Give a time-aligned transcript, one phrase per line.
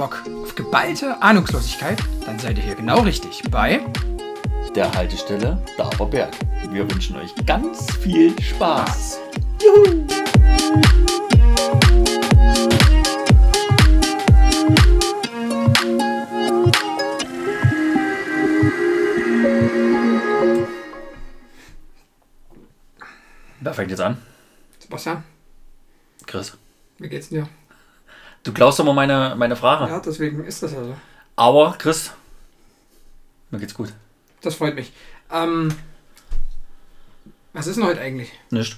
[0.00, 2.02] Bock auf geballte Ahnungslosigkeit?
[2.24, 3.84] Dann seid ihr hier genau richtig bei
[4.74, 6.34] der Haltestelle Daberberg.
[6.70, 9.20] Wir wünschen euch ganz viel Spaß.
[9.62, 10.06] Juhu!
[23.60, 24.16] Wer fängt jetzt an?
[24.78, 25.24] Sebastian,
[26.26, 26.56] Chris.
[26.96, 27.46] wie geht's dir?
[28.60, 29.90] Du klaust immer meine, meine Frage.
[29.90, 30.94] Ja, deswegen ist das ja so.
[31.34, 32.10] Aber, Chris,
[33.50, 33.90] mir geht's gut.
[34.42, 34.92] Das freut mich.
[35.32, 35.72] Ähm,
[37.54, 38.30] was ist denn heute eigentlich?
[38.50, 38.76] Nicht?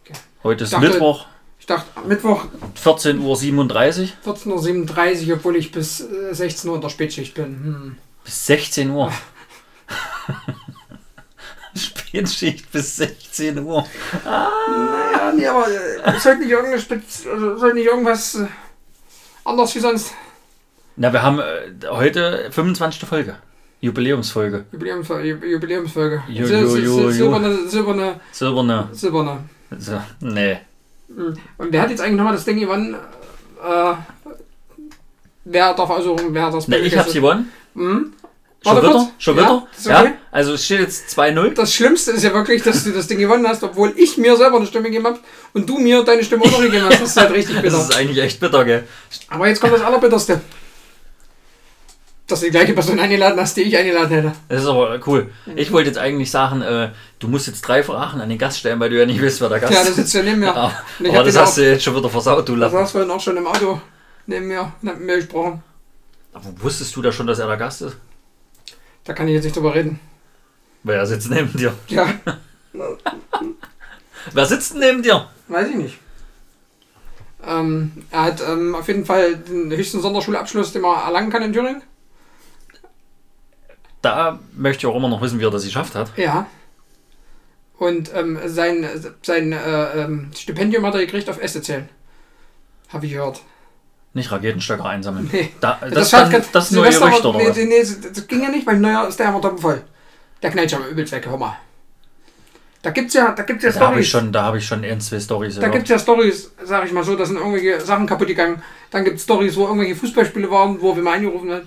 [0.00, 0.14] Okay.
[0.42, 1.26] Heute ist dachte- Mittwoch,
[1.60, 2.46] Ich dachte Mittwoch
[2.82, 7.44] 14.37 Uhr 14.37 Uhr, obwohl ich bis äh, 16 Uhr in der Spätschicht bin.
[7.44, 7.96] Hm.
[8.24, 9.12] bis 16 Uhr.
[11.76, 13.86] Spätschicht bis 16 Uhr.
[14.24, 16.82] Naja, nee, aber äh, es sollte nicht, irgendeine
[17.32, 18.48] also, sollte nicht irgendwas äh,
[19.44, 20.12] anders wie sonst.
[20.96, 23.08] Na, wir haben äh, heute 25.
[23.08, 23.36] Folge.
[23.80, 24.64] Jubiläumsfolge.
[24.72, 25.28] Jubiläumsfolge.
[25.46, 26.22] Jubiläumsfolge.
[26.28, 27.12] Sil- ju- ju.
[27.12, 28.88] Silberne, silberne, Silberne.
[28.92, 29.38] silberne.
[29.78, 30.58] So, nee.
[31.08, 31.34] Hm.
[31.58, 32.94] Und wer hat jetzt eigentlich nochmal das Ding gewonnen?
[32.94, 33.94] Äh,
[35.44, 37.50] wer darf aussuchen, wer das Na, ich hab's gewonnen.
[37.74, 38.12] Hm?
[38.64, 38.96] Schon Warte wieder?
[38.98, 39.08] kurz.
[39.18, 39.66] Schon Ja, wieder?
[39.76, 40.04] ist okay.
[40.06, 41.54] Ja, also es steht jetzt 2-0.
[41.54, 44.58] Das Schlimmste ist ja wirklich, dass du das Ding gewonnen hast, obwohl ich mir selber
[44.58, 45.18] eine Stimme gegeben habe
[45.52, 47.00] und du mir deine Stimme auch noch gegeben hast.
[47.00, 47.78] Das ist halt richtig Das bitter.
[47.78, 48.84] ist eigentlich echt bitter, gell?
[49.28, 50.40] Aber jetzt kommt das Allerbitterste.
[52.28, 54.32] Dass du die gleiche Person eingeladen hast, die ich eingeladen hätte.
[54.48, 55.30] Das ist aber cool.
[55.56, 58.78] Ich wollte jetzt eigentlich sagen, äh, du musst jetzt drei Fragen an den Gast stellen,
[58.80, 59.96] weil du ja nicht weißt, wer der Gast Ja, das ist.
[59.96, 60.72] sitzt ja neben mir.
[61.00, 62.72] Ich aber das hast du jetzt schon wieder versaut, du Lappen.
[62.78, 63.80] saß vorhin auch schon im Auto
[64.26, 65.62] neben mir mit mir gesprochen.
[66.32, 67.96] Aber wusstest du da schon, dass er der Gast ist?
[69.04, 69.98] Da kann ich jetzt nicht drüber reden.
[70.82, 71.74] Weil er sitzt neben dir.
[71.88, 72.08] Ja,
[74.32, 75.28] Wer sitzt neben dir?
[75.48, 75.98] weiß ich nicht.
[77.44, 81.52] Ähm, er hat ähm, auf jeden Fall den höchsten Sonderschulabschluss, den man erlangen kann in
[81.52, 81.82] Thüringen.
[84.00, 86.16] Da möchte ich auch immer noch wissen, wie er das geschafft hat.
[86.16, 86.46] Ja.
[87.78, 88.86] Und ähm, sein,
[89.22, 91.88] sein äh, ähm, Stipendium hat er gekriegt auf Äste zählen.
[92.88, 93.42] Habe ich gehört.
[94.14, 95.28] Nicht Raketenstöcker einsammeln.
[95.32, 95.50] Nee.
[95.60, 97.80] Da, das, Das, ist dann, das ist neue Silvester Gerüchte, war- oder nee, nee,
[98.14, 99.82] das ging ja nicht, weil Neujahr ist der immer doppelvoll.
[100.42, 101.56] Der knallt mal übelst weg, hör mal.
[102.82, 104.24] Da gibt's ja, da gibt's ja Da habe ich Storys.
[104.24, 107.04] schon, da habe ich schon ein, zwei Storys Da gibt's ja Stories, sag ich mal
[107.04, 108.60] so, da sind irgendwelche Sachen kaputt gegangen.
[108.90, 111.62] Dann gibt's Stories, wo irgendwelche Fußballspiele waren, wo wir mal angerufen hat.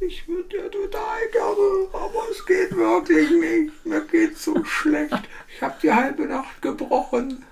[0.00, 3.86] Ich würde ja total gerne, aber es geht wirklich nicht.
[3.86, 5.14] Mir geht's so schlecht.
[5.54, 7.44] Ich habe die halbe Nacht gebrochen.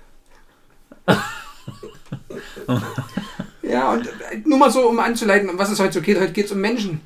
[3.63, 6.19] ja, und äh, nur mal so, um anzuleiten, um was es heute so geht.
[6.19, 7.01] Heute geht's um Menschen.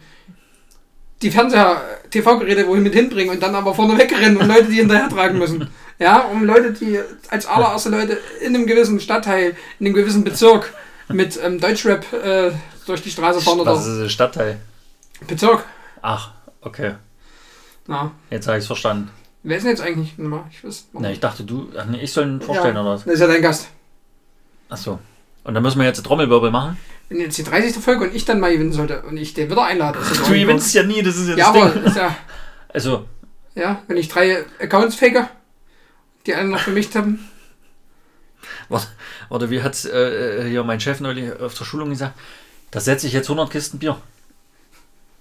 [1.22, 5.10] Die Fernseher, TV-Geräte wohin mit hinbringen und dann aber vorne wegrennen und Leute, die hinterher
[5.10, 5.70] tragen müssen.
[5.98, 7.00] Ja, um Leute, die
[7.30, 10.74] als allererste Leute in einem gewissen Stadtteil, in einem gewissen Bezirk
[11.08, 12.52] mit ähm, Deutschrap äh,
[12.86, 14.58] durch die Straße fahren oder Was ist ein Stadtteil?
[15.26, 15.64] Bezirk.
[16.02, 16.96] Ach, okay.
[17.88, 19.10] Na, Jetzt habe ich es verstanden.
[19.44, 20.14] wer ist denn jetzt eigentlich?
[20.52, 20.88] Ich weiß.
[20.94, 21.70] Na, ich dachte, du.
[21.78, 23.06] Ach nee, ich soll ihn vorstellen, ja, oder was?
[23.06, 23.68] Das ist ja dein Gast.
[24.70, 25.00] Achso.
[25.46, 26.78] Und dann müssen wir jetzt Trommelwirbel machen.
[27.08, 27.82] Wenn jetzt die 30.
[27.82, 30.00] Folge und ich dann mal gewinnen sollte und ich den wieder einlade.
[30.00, 31.84] das Du gewinnst ja nie, das ist ja Ja, das aber Ding.
[31.84, 32.16] ist ja,
[32.74, 33.06] Also,
[33.54, 35.28] ja, wenn ich drei Accounts fake,
[36.26, 37.30] die alle noch für mich haben.
[38.70, 38.88] warte,
[39.30, 42.18] warte wie hat äh, hier mein Chef neulich auf der Schulung gesagt?
[42.72, 44.02] Da setze ich jetzt 100 Kisten Bier.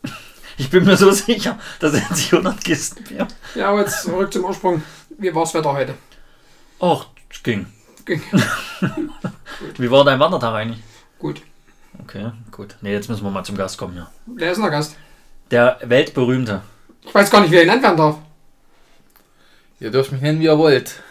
[0.56, 3.26] Ich bin mir so sicher, da setze ich 100 Kisten Bier.
[3.56, 4.82] Ja, aber jetzt zurück zum Ursprung.
[5.18, 5.94] Wie war's Wetter heute?
[6.80, 7.66] Och, es ging.
[9.76, 10.82] Wie war dein Wandertag eigentlich?
[11.18, 11.42] Gut.
[12.02, 12.76] Okay, gut.
[12.80, 14.10] Nee, jetzt müssen wir mal zum Gast kommen hier.
[14.26, 14.96] Wer ist denn der Gast?
[15.50, 16.62] Der weltberühmte.
[17.02, 18.18] Ich weiß gar nicht, wie er genannt werden darf.
[19.80, 21.02] Ihr dürft mich nennen, wie ihr wollt.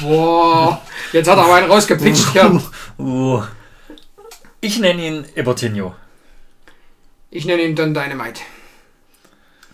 [0.00, 0.80] Boah,
[1.12, 2.62] jetzt hat er aber einen rausgepitcht hier.
[2.98, 3.42] Uh,
[4.60, 5.94] ich nenne ihn Ebertinho.
[7.30, 8.42] Ich nenne ihn Don Dynamite.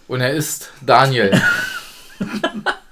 [0.06, 1.40] Und er ist Daniel.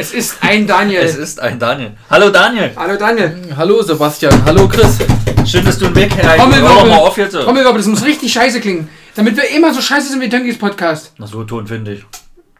[0.00, 1.02] Es ist ein Daniel.
[1.02, 1.92] Es ist ein Daniel.
[2.08, 2.72] Hallo Daniel.
[2.74, 3.36] Hallo Daniel.
[3.54, 4.96] Hallo Sebastian, hallo Chris.
[5.44, 6.88] Schön, dass du Weg her Trommelwirbel.
[6.88, 7.34] Mal auf jetzt.
[7.34, 8.88] Trommelwirbel, das muss richtig scheiße klingen.
[9.14, 11.12] Damit wir immer so scheiße sind wie Tönkies Podcast.
[11.18, 12.06] Na, so Ton finde ich.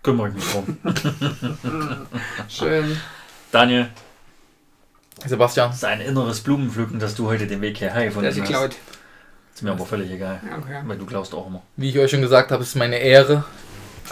[0.03, 0.77] Kümmere ich mich drum.
[2.51, 3.01] Schön.
[3.51, 3.89] Daniel,
[5.25, 8.41] Sebastian, es ist ein inneres Blumenpflücken, dass du heute den Weg hierher gefunden Der ist
[8.43, 8.49] hast.
[8.49, 8.77] geklaut.
[9.55, 10.43] Ist mir aber völlig egal.
[10.47, 10.83] Ja, okay.
[10.85, 11.63] Weil du klaust auch immer.
[11.77, 13.45] wie ich euch schon gesagt habe, ist es meine Ehre,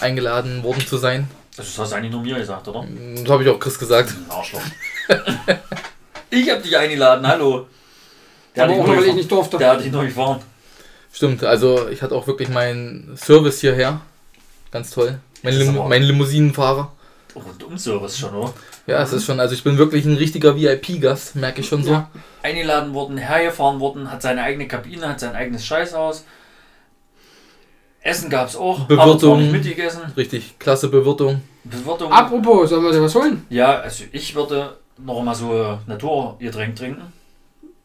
[0.01, 1.29] eingeladen worden zu sein.
[1.59, 2.87] Das hast du eigentlich nur mir gesagt, oder?
[3.17, 4.15] Das habe ich auch Chris gesagt.
[4.29, 4.63] Arschloch.
[6.31, 7.67] ich hab dich eingeladen, hallo.
[8.55, 9.59] Der Aber hat dich auch weil ich nicht durfte.
[9.59, 10.41] der hat dich neu gefahren.
[11.13, 14.01] Stimmt, also ich hatte auch wirklich meinen Service hierher.
[14.71, 15.19] Ganz toll.
[15.43, 16.93] Mein, Lim mein Limousinenfahrer.
[17.35, 18.53] rundum Service schon, oder?
[18.87, 21.91] Ja, es ist schon, also ich bin wirklich ein richtiger VIP-Gast, merke ich schon so.
[21.91, 22.11] Ja.
[22.43, 26.25] Eingeladen worden, hergefahren worden, hat seine eigene Kabine, hat sein eigenes Scheißhaus.
[28.01, 29.41] Essen gab's auch, aber Bewirtung.
[29.41, 30.01] nicht mitgegessen.
[30.17, 31.43] Richtig, klasse Bewirtung.
[31.65, 32.11] Bewirtung.
[32.13, 33.45] Apropos, sollen wir dir was holen?
[33.51, 37.13] Ja, also ich würde noch mal so Naturgetränk trinken.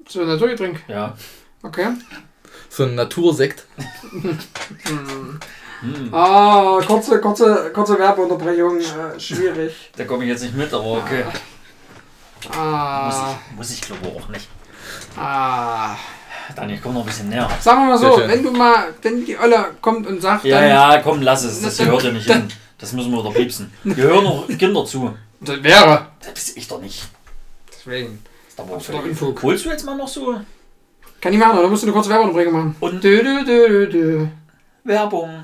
[0.07, 0.83] So ein Naturgetränk.
[0.87, 1.15] Ja.
[1.63, 1.87] Okay.
[2.69, 3.65] So ein Natursekt.
[5.81, 8.79] Hm, Ah, kurze, kurze, kurze Werbeunterbrechung.
[8.79, 9.73] Äh, schwierig.
[9.97, 11.25] da komme ich jetzt nicht mit, aber okay.
[11.25, 14.47] Muss Ah, ich, muss ich glaube auch nicht.
[15.17, 15.95] ah.
[16.55, 17.49] Daniel, komm noch ein bisschen näher.
[17.59, 20.69] Sagen wir mal so, wenn du mal, wenn die Olle kommt und sagt, Ja, dann,
[20.69, 21.61] ja, komm, lass es.
[21.61, 22.47] Das dann- gehört ja nicht hin.
[22.77, 23.71] Das müssen wir wieder piepsen.
[23.83, 25.13] Wir hören noch Kinder zu.
[25.39, 26.07] das wäre.
[26.19, 27.03] Das bist ich doch nicht.
[27.71, 28.19] Deswegen.
[28.57, 29.35] Das ist völlig- Info.
[29.41, 30.35] Holst du jetzt mal noch so
[31.21, 32.75] Kann ich machen, oder musst du eine kurze Werbeunterbrechung machen?
[32.79, 34.25] Und- Dö, dö, dö, dö, dö.
[34.83, 35.43] Werbung?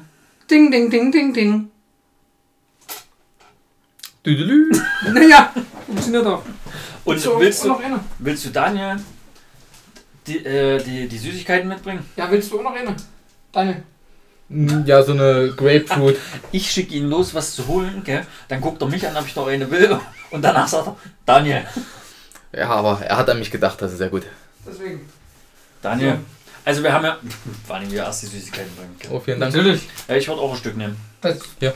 [0.51, 1.71] Ding, ding, ding, ding, ding.
[4.25, 4.69] Düdelü.
[5.13, 5.53] Naja,
[5.85, 6.43] funktioniert doch.
[7.05, 7.99] Und So, willst, noch du, eine?
[8.19, 8.99] willst du Daniel
[10.29, 12.05] die, äh, die, die Süßigkeiten mitbringen?
[12.15, 12.95] Ja, willst du auch noch eine?
[13.51, 13.83] Daniel.
[14.85, 16.17] Ja, so eine Grapefruit.
[16.51, 18.25] Ich schicke ihn los, was zu holen, gell?
[18.47, 19.99] Dann guckt er mich an, ob ich noch eine will.
[20.31, 20.95] Und danach sagt er,
[21.25, 21.65] Daniel.
[22.51, 24.23] Ja, aber er hat an mich gedacht, das ist sehr gut.
[24.65, 25.01] Deswegen.
[25.81, 26.13] Daniel.
[26.13, 26.19] So.
[26.65, 27.17] Also wir haben ja.
[27.67, 28.95] Vor allem wir erst die Süßigkeiten bringen.
[28.99, 29.11] gell?
[29.11, 29.53] Oh, vielen Dank.
[29.53, 29.87] Natürlich.
[30.07, 30.97] Ja, ich würde auch ein Stück nehmen.
[31.21, 31.71] Das, Ja.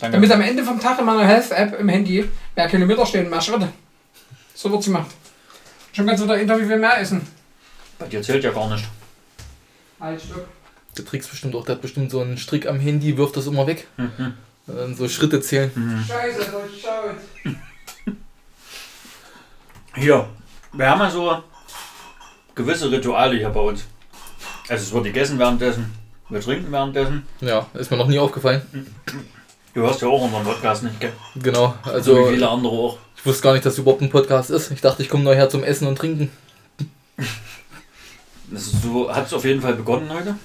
[0.00, 0.16] Danke.
[0.16, 2.24] damit am Ende vom Tag in meiner Health-App im Handy
[2.56, 3.68] mehr Kilometer stehen, mehr Schritte.
[4.54, 5.10] So wird sie gemacht.
[5.92, 7.20] Schon ganz wieder Interview viel mehr essen.
[8.00, 8.84] Bei dir zählt ja gar nicht.
[10.00, 10.48] Halt, stopp.
[10.96, 13.66] Der Tricks bestimmt auch, der hat bestimmt so einen Strick am Handy, wirft das immer
[13.66, 13.86] weg.
[13.96, 14.34] Mhm.
[14.66, 15.70] Dann so Schritte zählen.
[16.08, 17.56] Scheiße, durchschaut.
[19.94, 20.28] Hier,
[20.72, 21.42] wir haben ja so
[22.54, 23.84] gewisse Rituale hier bei uns.
[24.68, 25.92] Also es wird gegessen währenddessen,
[26.28, 27.24] wir trinken währenddessen.
[27.40, 28.62] Ja, ist mir noch nie aufgefallen.
[29.74, 31.12] Du hörst ja auch unseren Podcast nicht, gell?
[31.36, 32.98] Genau, So also wie viele andere auch.
[33.16, 34.70] ich wusste gar nicht, dass überhaupt ein Podcast ist.
[34.70, 36.30] Ich dachte, ich komme neu her zum Essen und Trinken.
[38.52, 40.36] So hat es auf jeden Fall begonnen heute.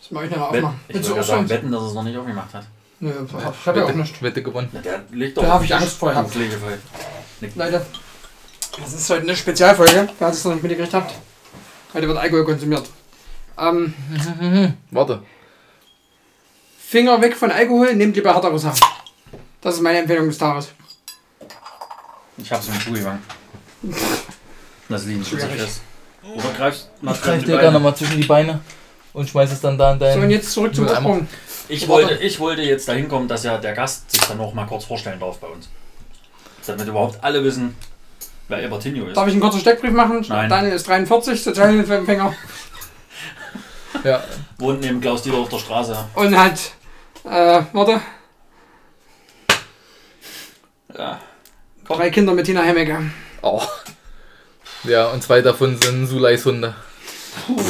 [0.00, 0.80] Das mach ich nachher Wett, aufmachen.
[0.88, 2.64] ich würde sagen, wetten, dass er es noch nicht aufgemacht hat.
[3.00, 3.32] Nö, ich
[3.66, 4.22] hab ja auch Wette, nicht.
[4.22, 4.68] Wette gewonnen.
[4.72, 6.26] Na, der liegt doch Da auf hab dem ich Angst vor im.
[6.26, 6.78] Pflegefall.
[7.54, 7.86] Leute,
[8.78, 11.14] das ist heute eine Spezialfolge, wer es noch nicht mitgekriegt habt.
[11.94, 12.88] Heute wird Alkohol konsumiert.
[13.58, 13.94] Ähm,
[14.90, 15.22] Warte.
[16.78, 18.80] Finger weg von Alkohol, nehmt lieber härtere Sachen.
[19.60, 20.70] Das ist meine Empfehlung des Tages.
[22.36, 23.18] Ich hab's mit Schuhwang.
[24.90, 25.60] Das Schwierig.
[25.60, 25.80] fest.
[26.22, 28.60] Oder greifst mal Ich greif zwischen die dir gerne mal zwischen die Beine
[29.12, 30.30] und schmeiß es dann da in So, und deinen.
[30.30, 31.08] jetzt zurück zum Mülleimer.
[31.08, 31.28] Ursprung.
[31.68, 34.66] Ich wollte, ich wollte jetzt dahin kommen, dass ja der Gast sich dann noch mal
[34.66, 35.68] kurz vorstellen darf bei uns.
[36.66, 37.74] Damit überhaupt alle wissen,
[38.48, 39.16] wer Ebertinho ist.
[39.16, 40.24] Darf ich einen kurzen Steckbrief machen?
[40.28, 40.50] Nein.
[40.50, 42.34] Daniel ist 43, Sozialhilfeempfänger
[44.04, 44.22] Ja,
[44.58, 45.96] Wohnt neben Klaus Dieter auf der Straße.
[46.14, 46.72] und hat,
[47.24, 48.00] äh, warte,
[50.96, 51.20] Ja.
[51.86, 52.98] Drei Kinder mit Tina Hemmecke.
[53.42, 53.62] oh.
[54.84, 56.74] Ja, und zwei davon sind Sulais Hunde.
[57.46, 57.60] Puh.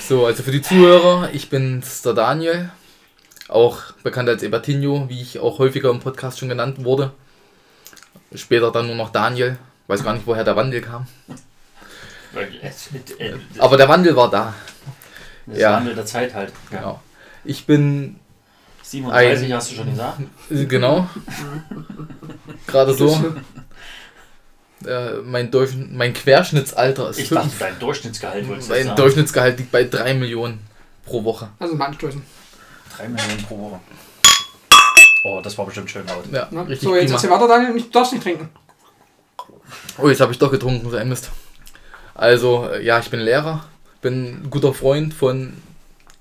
[0.00, 2.70] So, also für die Zuhörer, ich bin's der Daniel.
[3.48, 7.12] Auch bekannt als Ebertinho, wie ich auch häufiger im Podcast schon genannt wurde.
[8.34, 9.58] Später dann nur noch Daniel.
[9.86, 11.06] Weiß gar nicht, woher der Wandel kam.
[12.62, 12.88] Das
[13.58, 14.54] Aber der Wandel war da.
[15.46, 15.76] ist ja.
[15.76, 16.52] Wandel der Zeit halt.
[16.72, 16.80] Ja.
[16.80, 17.00] Ja.
[17.44, 18.18] Ich bin
[18.88, 20.20] 37 Ein- hast du schon gesagt.
[20.50, 21.08] Äh, Genau.
[22.66, 23.34] Gerade so.
[24.86, 27.40] Äh, mein, Durch mein Querschnittsalter ist Ich 5.
[27.42, 28.96] dachte, dein Durchschnittsgehalt wolltest du Mein sagen.
[28.96, 30.60] Durchschnittsgehalt liegt bei 3 Millionen
[31.04, 31.48] pro Woche.
[31.58, 32.22] Also mal anstoßen.
[32.96, 33.80] 3 Millionen pro Woche.
[35.24, 36.24] Oh, das war bestimmt schön laut.
[36.30, 36.60] Ja, Ne?
[36.68, 37.14] richtig So, jetzt prima.
[37.16, 37.82] erzähl weiter, Daniel.
[37.82, 38.48] Du darfst nicht trinken.
[39.98, 41.30] Oh, jetzt habe ich doch getrunken, so ein Mist.
[42.14, 43.64] Also, äh, ja, ich bin Lehrer,
[44.02, 45.54] bin ein guter Freund von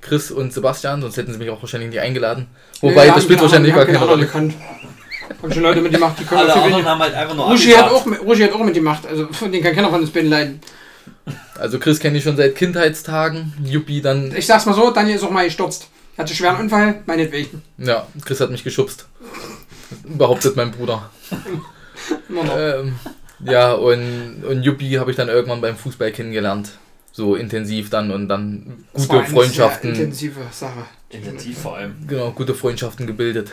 [0.05, 2.47] Chris und Sebastian, sonst hätten sie mich auch wahrscheinlich nicht eingeladen.
[2.81, 4.25] Wobei, Nee, wir das spielt wahrscheinlich gar keine Rolle.
[4.25, 4.53] gekannt.
[5.41, 8.05] Haben schon Leute mitgemacht, die können Alle anderen haben halt einfach nur Ruschi hat, auch,
[8.05, 10.59] mit- Ruschi hat auch mitgemacht, also von denen kann keiner von uns beiden leiden.
[11.57, 13.53] Also, Chris kenne ich schon seit Kindheitstagen.
[13.63, 15.87] Juppie dann, Ich sag's mal so, Daniel ist auch mal gestürzt.
[16.17, 17.61] Er hatte schweren Unfall, meinetwegen.
[17.77, 19.07] ja, Chris hat mich geschubst.
[20.03, 21.09] Behauptet mein Bruder.
[22.57, 22.95] Ähm,
[23.43, 26.71] ja, und, und Juppie habe ich dann irgendwann beim Fußball kennengelernt.
[27.17, 29.95] So intensiv dann und dann Das war gute eine Freundschaften.
[29.95, 30.83] Sehr intensive Sache.
[31.09, 31.95] Intensiv vor allem.
[32.07, 33.51] Genau, gute Freundschaften gebildet.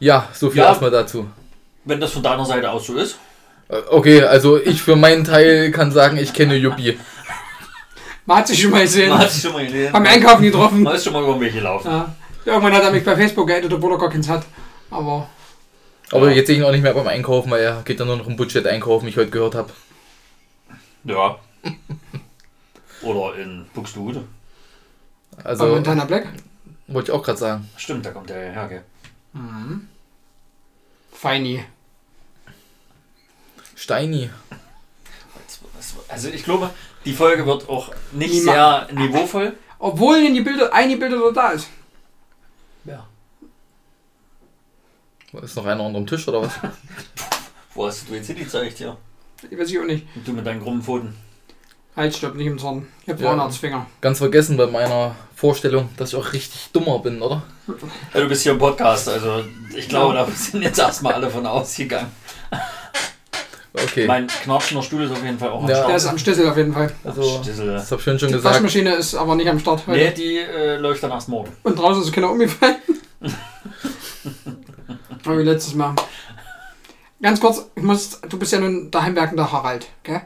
[0.00, 0.66] Ja, so viel Ja.
[0.70, 1.28] erstmal dazu.
[1.84, 3.18] Wenn das von deiner Seite aus so ist.
[3.68, 6.98] Äh, Okay, also ich für meinen Teil kann sagen, ich kenne Juppie.
[8.26, 9.10] Man hat sich schon mal gesehen.
[9.10, 9.92] Man hat sich schon mal gesehen.
[9.92, 10.82] Beim Einkaufen getroffen.
[10.82, 11.88] Man ist schon mal über Weg gelaufen.
[11.88, 12.14] Ja.
[12.44, 14.44] Irgendwann hat er mich bei Facebook geaddet, obwohl er gar keins hat.
[14.90, 15.28] Aber
[16.10, 16.34] Aber Ja.
[16.36, 18.26] jetzt sehe ich ihn auch nicht mehr beim Einkaufen, weil er geht dann nur noch
[18.26, 19.70] im Budget einkaufen, wie ich heute gehört habe.
[21.04, 21.36] Ja.
[23.02, 24.24] Oder in Buxtehude.
[25.44, 26.26] Also, Montana Black.
[26.88, 27.68] wollte ich auch gerade sagen.
[27.76, 28.84] Stimmt, da kommt der ja her, gell?
[31.12, 31.64] Feini.
[33.74, 34.30] Steini.
[36.08, 36.70] Also ich glaube,
[37.04, 39.56] die Folge wird auch nicht Niema- sehr niveauvoll.
[39.78, 41.68] Obwohl in die Bilder, einige Bilder so da ist.
[42.84, 43.06] Ja.
[45.40, 46.52] Ist noch einer unterm Tisch oder was?
[47.74, 48.96] Wo hast du jetzt hingezeigt hier?
[49.48, 50.04] Ich weiß ich auch nicht.
[50.16, 51.14] Und du mit deinen krummen Pfoten.
[51.98, 52.86] Halt, stopp, nicht im Zorn.
[53.04, 53.26] Ich hab Ja.
[53.28, 53.84] Frauenarztfinger.
[54.00, 57.42] Ganz vergessen bei meiner Vorstellung, dass ich auch richtig dummer bin, oder?
[58.14, 59.42] Ja, du bist hier im Podcast, also
[59.76, 62.10] ich glaube, da sind jetzt erstmal alle von ausgegangen.
[63.74, 64.06] Okay.
[64.06, 65.86] Mein knatschender Stuhl ist auf jeden Fall auch am Ja.
[65.86, 66.12] Der ist Start.
[66.14, 66.92] am Schlüssel auf jeden Fall.
[67.04, 67.66] Also, Stissel.
[67.66, 68.54] das hab ich schon schon Die gesagt.
[68.54, 69.98] Waschmaschine ist aber nicht am Start heute.
[69.98, 71.50] Nee, die äh, läuft dann erst morgen.
[71.64, 72.76] Und draußen ist keiner umgefallen.
[75.24, 75.94] Aber wie letztes Mal.
[77.20, 80.22] Ganz kurz, ich muss, du bist ja nun der heimwerkende Harald, gell?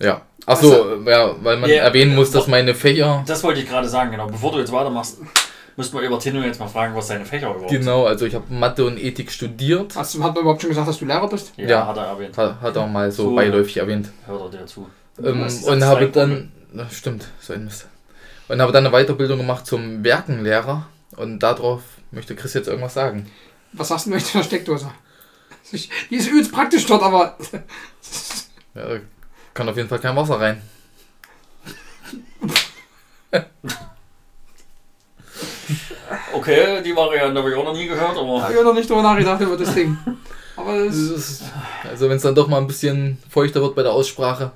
[0.00, 0.22] Ja.
[0.46, 1.76] Achso, ja, weil man Ja.
[1.84, 3.24] erwähnen muss, dass meine Fächer.
[3.26, 4.26] Das wollte ich gerade sagen, genau.
[4.26, 5.18] Bevor du jetzt weitermachst,
[5.76, 7.80] müssten wir über Tino jetzt mal fragen, was seine Fächer überhaupt sind.
[7.80, 9.96] Genau, also ich habe Mathe und Ethik studiert.
[9.96, 11.52] Hast du, hat man überhaupt schon gesagt, dass du Lehrer bist?
[11.56, 11.86] Ja, Ja.
[11.86, 12.36] hat er erwähnt.
[12.36, 13.34] Hat, hat er mal so So.
[13.34, 14.10] beiläufig erwähnt.
[14.26, 14.88] Hört er dir zu.
[15.22, 16.52] Ähm, und habe dann.
[16.72, 17.86] Na, stimmt, so ein Mist.
[18.48, 20.86] Und habe dann eine Weiterbildung gemacht zum Werkenlehrer.
[21.16, 23.30] Und darauf möchte Chris jetzt irgendwas sagen.
[23.72, 24.90] Was sagst du denn mit der Steckdose?
[25.72, 27.38] Die ist übelst praktisch dort, aber
[28.74, 28.82] Ja,
[29.54, 30.60] kann auf jeden Fall kein Wasser rein.
[36.32, 38.88] Okay, die Variante habe ich auch noch nie gehört, aber habe ich auch noch nicht
[38.88, 39.96] drüber nachgedacht über das Ding.
[40.56, 40.96] Aber Das das,
[41.30, 41.42] ist,
[41.84, 44.52] also wenn es dann doch mal ein bisschen feuchter wird bei der Aussprache,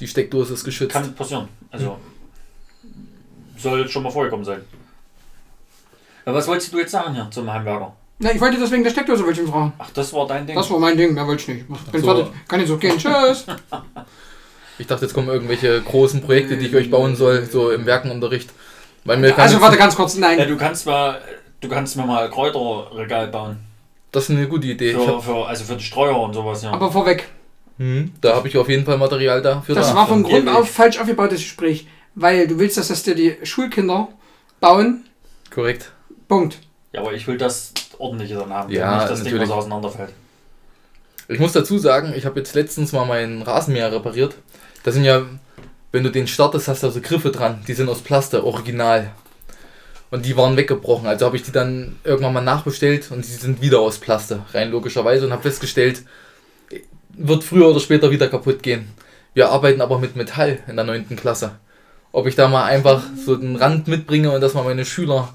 [0.00, 0.92] die Steckdose ist geschützt.
[0.92, 1.48] kann passieren.
[1.70, 1.98] Also
[3.56, 4.62] soll schon mal vorgekommen sein.
[6.24, 7.94] Aber was wolltest du jetzt sagen hier zum Heimwerker?
[8.22, 9.72] Na, ich wollte deswegen der Steckdose welchen fragen.
[9.78, 10.56] Ach, das war dein Ding.
[10.56, 11.92] Das war mein Ding, mehr wollte ich nicht.
[11.92, 12.06] Bin so.
[12.14, 12.32] fertig.
[12.48, 12.96] Kann jetzt auch gehen.
[12.98, 13.44] Tschüss.
[14.78, 18.50] Ich dachte, jetzt kommen irgendwelche großen Projekte, die ich euch bauen soll, so im Werkenunterricht.
[19.04, 20.48] Weil mir kann Also warte ganz kurz, ja, nein.
[20.48, 21.20] du kannst mal,
[21.60, 23.58] du kannst mir mal Kräuterregal bauen.
[24.10, 24.90] das ist eine gute Idee.
[24.92, 26.72] Ich Für, für, also für die Streuer und sowas, ja.
[26.72, 27.28] Aber vorweg.
[27.76, 29.74] hm, da habe ich auf jeden Fall Material dafür.
[29.74, 29.94] Das da.
[29.94, 30.70] war von Grund auf ich.
[30.70, 31.86] falsch aufgebautes Gespräch.
[32.14, 34.08] Weil du willst, dass das dir die Schulkinder
[34.58, 35.04] bauen.
[35.50, 35.92] Korrekt.
[36.28, 36.58] Punkt.
[36.92, 37.72] Ja, aber ich will das
[38.02, 38.70] ordentliche dann haben.
[38.70, 39.48] Ja, nicht das Ding, natürlich.
[39.48, 40.10] was auseinanderfällt.
[41.28, 44.34] Ich muss dazu sagen, ich habe jetzt letztens mal meinen Rasenmäher repariert.
[44.82, 45.22] Da sind ja,
[45.92, 47.62] wenn du den startest, hast du also Griffe dran.
[47.66, 49.12] Die sind aus Plaste, original.
[50.10, 51.06] Und die waren weggebrochen.
[51.06, 54.70] Also habe ich die dann irgendwann mal nachbestellt und die sind wieder aus Plaste, rein
[54.70, 55.24] logischerweise.
[55.24, 56.02] Und habe festgestellt,
[57.10, 58.88] wird früher oder später wieder kaputt gehen.
[59.32, 61.16] Wir arbeiten aber mit Metall in der 9.
[61.16, 61.52] Klasse.
[62.10, 65.32] Ob ich da mal einfach so den Rand mitbringe und dass mal meine Schüler.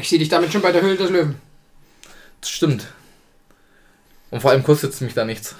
[0.00, 1.43] Ich sehe dich damit schon bei der Höhle des Löwen.
[2.44, 2.86] Das stimmt.
[4.30, 5.54] Und vor allem kostet es mich da nichts.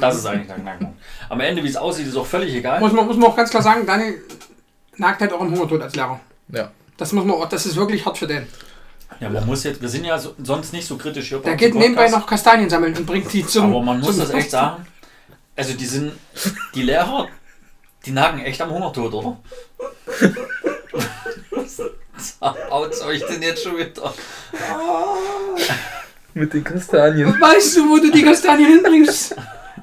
[0.00, 0.98] Das ist eigentlich der Knackpunkt.
[1.28, 2.80] Am Ende, wie es aussieht, ist auch völlig egal.
[2.80, 4.22] Muss man, muss man auch ganz klar sagen, Daniel
[4.96, 6.18] nagt halt auch im Hungertod als Lehrer.
[6.48, 6.70] Ja.
[6.96, 8.46] Das muss man auch, das ist wirklich hart für den.
[9.20, 11.74] Ja, man muss jetzt, wir sind ja so, sonst nicht so kritisch hier Der geht
[11.74, 13.66] nebenbei noch Kastanien sammeln und bringt die zum.
[13.66, 14.86] Aber man muss das echt sagen.
[15.54, 16.12] Also die sind,
[16.74, 17.28] die Lehrer,
[18.06, 19.38] die nagen echt am Hungertod, oder?
[22.18, 22.36] Was
[22.70, 24.12] haut's euch denn jetzt schon wieder?
[26.34, 27.40] Mit den Kastanien.
[27.40, 29.34] Weißt du, wo du die Kastanien hinbringst?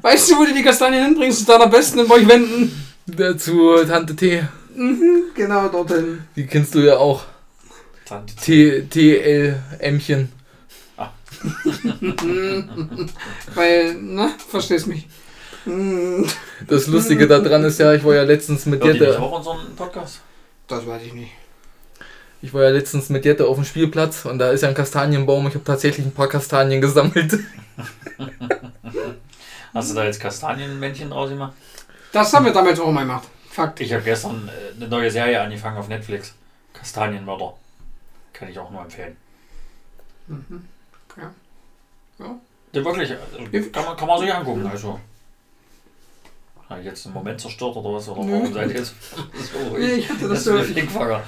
[0.02, 1.40] Weißt du, wo du die Kastanien hinbringst?
[1.40, 2.86] Zu deiner besten in Borchwenden.
[3.08, 4.44] Dazu Tante T.
[4.76, 6.24] Mhm, genau dorthin.
[6.36, 7.24] Die kennst du ja auch.
[8.06, 10.32] Tante T, TL Ämmchen.
[13.56, 15.08] Weil, ne, verstehst mich.
[15.66, 16.26] Mhm,
[16.68, 19.22] Das Lustige daran ist ja, ich war ja letztens mit Hört die nicht Jette.
[19.22, 20.20] auch unseren Podcast?
[20.68, 21.32] Das weiß ich nicht.
[22.46, 25.48] Ich war ja letztens mit Jette auf dem Spielplatz und da ist ja ein Kastanienbaum.
[25.48, 27.40] Ich habe tatsächlich ein paar Kastanien gesammelt.
[29.74, 31.54] Hast du da jetzt Kastanienmännchen draus gemacht?
[32.12, 33.28] Das haben wir damals auch mal gemacht.
[33.50, 33.80] Fakt.
[33.80, 36.36] Ich habe gestern äh, eine neue Serie angefangen auf Netflix.
[36.72, 37.56] Kastanienmörder.
[38.32, 39.18] Kann ich auch nur empfehlen.
[41.18, 41.34] Ja.
[42.20, 42.36] Ja.
[42.74, 44.68] Ja, wirklich, also, kann, man, kann man sich angucken.
[44.68, 45.00] Also.
[46.68, 48.10] Habe ich jetzt einen Moment zerstört oder was?
[48.10, 48.32] Oder Nö.
[48.34, 49.98] warum seid ihr jetzt so ruhig?
[50.00, 50.58] Ich hatte das Das so.
[50.58, 51.22] ist ein Fickfanger.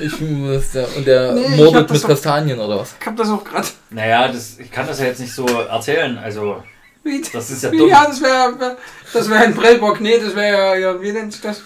[0.00, 2.94] Ich muss ja, und der Nee, mordet mit Kastanien oder was?
[2.98, 3.68] Ich hab das auch gerade.
[3.90, 6.16] Naja, das, ich kann das ja jetzt nicht so erzählen.
[6.16, 6.62] Also,
[7.04, 7.88] Wie, das ist ja wie, dumm.
[7.90, 8.76] ja, das wäre wär,
[9.12, 10.00] das wär ein Prellbock.
[10.00, 11.60] Nee, das wäre ja, wie nennt sich das?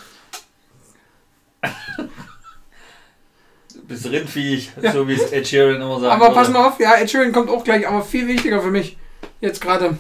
[3.75, 4.93] Du bist Rindviech, Ja.
[4.93, 6.13] so wie es Ed Sheeran immer sagt.
[6.13, 8.97] Aber pass mal auf, ja, Ed Sheeran kommt auch gleich, aber viel wichtiger für mich
[9.41, 9.97] jetzt gerade.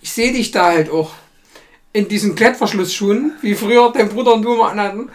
[0.00, 1.12] Ich sehe dich da halt auch
[1.94, 5.08] in diesen Klettverschlussschuhen, wie früher dein Bruder und du immer anhatten.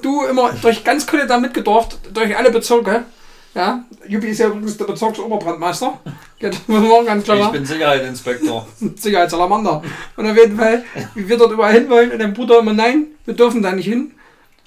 [0.00, 3.04] Du immer durch ganz Köln da mitgedorft, durch alle Bezirke.
[3.54, 5.98] Ja, Juppie ist ja übrigens der Bezirksoberbrandmeister.
[6.38, 6.50] Ja,
[7.46, 8.66] Ich bin Sicherheitsinspektor.
[8.96, 9.82] Sicherheitssalamander.
[10.16, 10.84] Und auf jeden Fall,
[11.14, 13.86] wie wir dort überall hin wollen und dein Bruder immer, nein, wir dürfen da nicht
[13.86, 14.12] hin.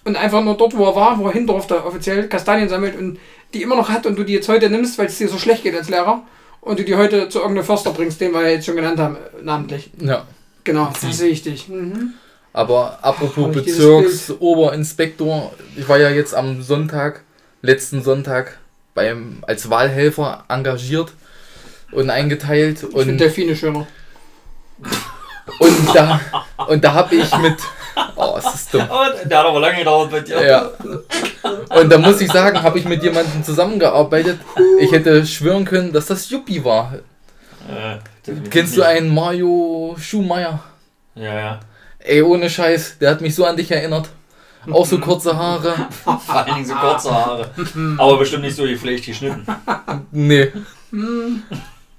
[0.04, 3.20] und einfach nur dort, wo er war, wo er hin durfte, offiziell Kastanien sammelt und
[3.54, 5.64] die immer noch hat und du die jetzt heute nimmst, weil es dir so schlecht
[5.64, 6.24] geht als Lehrer
[6.60, 9.16] und du die heute zu irgendeinem Förster bringst, den wir ja jetzt schon genannt haben,
[9.16, 9.92] äh, namentlich.
[10.00, 10.26] Ja.
[10.64, 11.68] Genau, das sehe ich dich.
[11.68, 12.14] Mhm.
[12.54, 17.24] Aber apropos dieses Bezirksoberinspektor, ich war ja jetzt am Sonntag,
[17.62, 18.60] letzten Sonntag,
[18.94, 21.14] beim, als Wahlhelfer engagiert
[21.92, 22.84] und eingeteilt.
[22.84, 23.88] Ich Und, Delfine schöner.
[25.60, 26.20] und da,
[26.68, 27.56] und da habe ich mit.
[28.16, 28.88] Oh, es ist dumm.
[29.26, 30.44] Der hat aber lange gedauert bei dir.
[30.44, 30.72] Ja.
[31.80, 34.40] Und da muss ich sagen, habe ich mit jemandem zusammengearbeitet.
[34.80, 36.94] Ich hätte schwören können, dass das Yuppie war.
[37.70, 40.64] Äh, definitiv Kennst du einen Mario Schumacher?
[41.16, 41.60] Ja, ja.
[42.00, 44.10] Ey, ohne Scheiß, der hat mich so an dich erinnert.
[44.72, 45.74] Auch so kurze Haare.
[46.04, 47.50] Vor allen Dingen so kurze Haare.
[47.98, 49.46] Aber bestimmt nicht so gepflegt geschnitten.
[50.12, 50.52] Nee.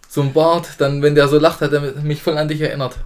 [0.08, 2.96] So ein Bart, dann wenn der so lacht, hat er mich voll an dich erinnert.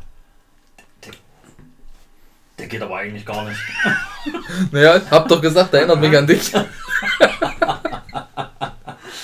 [2.59, 3.61] Der geht aber eigentlich gar nicht.
[4.73, 6.53] Naja, hab doch gesagt, er erinnert mich an dich.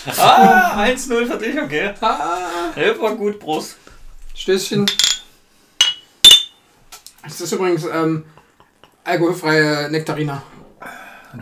[0.07, 1.93] Ah, 1-0 für dich, okay.
[2.01, 2.39] Ah,
[2.77, 3.77] Ja, war gut, Prost.
[4.35, 4.87] Stößchen.
[7.23, 8.25] Das ist übrigens ähm,
[9.05, 10.43] alkoholfreie Nektarina.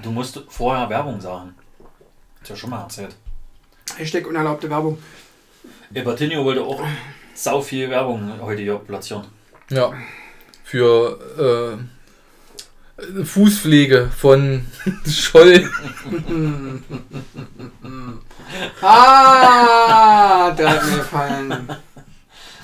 [0.02, 1.54] Du musst vorher Werbung sagen.
[2.40, 3.14] Hast ja schon mal erzählt.
[3.96, 5.02] Hashtag unerlaubte Werbung.
[5.92, 6.82] Ebertinho wollte auch
[7.34, 9.24] sau viel Werbung heute hier platzieren.
[9.70, 9.92] Ja.
[10.64, 11.91] Für äh,
[13.24, 14.66] Fußpflege von
[15.08, 15.68] Scholl.
[18.80, 21.68] Ah, der hat mir gefallen.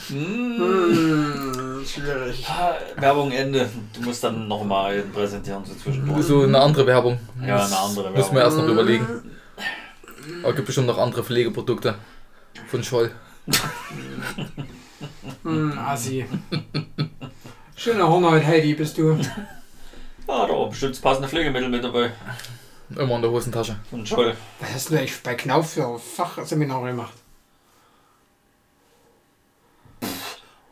[0.08, 2.46] Hm, schwierig.
[2.96, 3.68] Werbung Ende.
[3.94, 6.24] Du musst dann nochmal präsentieren so zwischendurch.
[6.24, 7.18] So eine andere Werbung.
[7.46, 8.58] Ja, eine andere Müssen wir Werbung.
[8.58, 9.06] erst noch überlegen.
[10.42, 11.94] Aber gibt bestimmt noch andere Pflegeprodukte
[12.68, 13.10] von Scholl.
[15.42, 16.26] Hm, Assi.
[17.76, 19.18] Schöner Hornhaut, Heidi, bist du.
[20.28, 22.12] Ah, da war bestimmt das passende Pflegemittel mit dabei.
[22.90, 23.76] Immer in der Hosentasche.
[23.88, 24.36] Von Scholl.
[24.60, 27.14] Was hast du eigentlich bei Knauf für Fachseminare gemacht?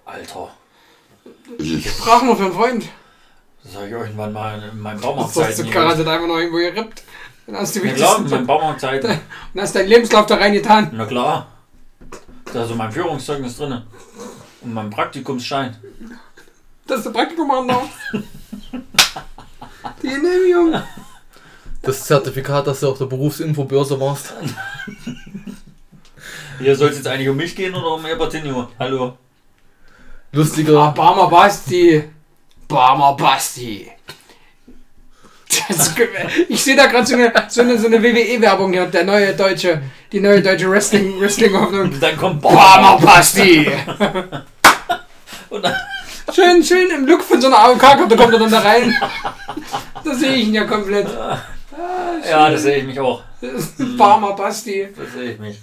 [0.04, 0.50] Alter.
[1.58, 2.84] Sprach nur für einen Freund.
[3.64, 6.58] Das habe ich irgendwann mal in meinen Das hast Baumarktzeiten du garantiert einfach noch irgendwo
[6.58, 7.02] gerippt.
[7.46, 9.10] Dann hast du die Ja klar, in meinen Baumarktzeiten.
[9.54, 10.90] und hast deinen Lebenslauf da reingetan.
[10.92, 11.48] Na klar.
[12.52, 13.82] Da ist so mein Führungszeugnis drin.
[14.60, 15.76] Und mein Praktikumsschein.
[16.86, 17.98] Dass du Praktikum machen darfst.
[20.02, 20.82] Die Genehmigung.
[21.82, 24.34] Das Zertifikat, dass du auf der Berufsinfobörse warst.
[26.58, 28.68] Hier soll es jetzt eigentlich um mich gehen oder um Ebertinho?
[28.78, 29.04] Hallo.
[29.04, 29.16] Ah,
[30.32, 30.92] Lustiger.
[30.92, 32.04] Barmer Basti.
[32.66, 33.90] Barmer Basti.
[35.68, 35.94] Das,
[36.48, 39.80] ich sehe da gerade so eine, so eine, so eine WWE-Werbung hier, der neue deutsche,
[40.12, 41.82] die neue deutsche Wrestling, Wrestling-Hoffnung.
[41.82, 43.66] Und dann kommt Barmer Basti.
[45.50, 45.74] Und dann,
[46.32, 48.92] Schön, schön im Look von so einer AOK-Karte kommt er dann da rein.
[50.04, 51.08] Da sehe ich ihn ja komplett.
[52.28, 53.22] ja, das sehe ich mich auch.
[53.40, 54.88] Das ist ein Barmer Basti.
[54.96, 55.60] Das sehe ich mich.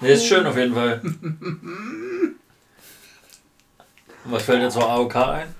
[0.00, 1.00] Nee, ist schön auf jeden Fall.
[1.02, 2.38] Und
[4.24, 5.54] was fällt dir zur AOK ein?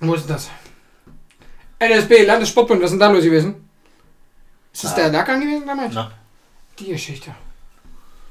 [0.00, 0.50] Wo ist denn das?
[1.78, 3.68] NSB, Landessportbund, was ist denn da los gewesen?
[4.72, 4.96] Ist das Ah.
[4.96, 5.94] der Lehrgang gewesen damals?
[5.94, 6.10] Na,
[6.78, 7.34] Die Geschichte.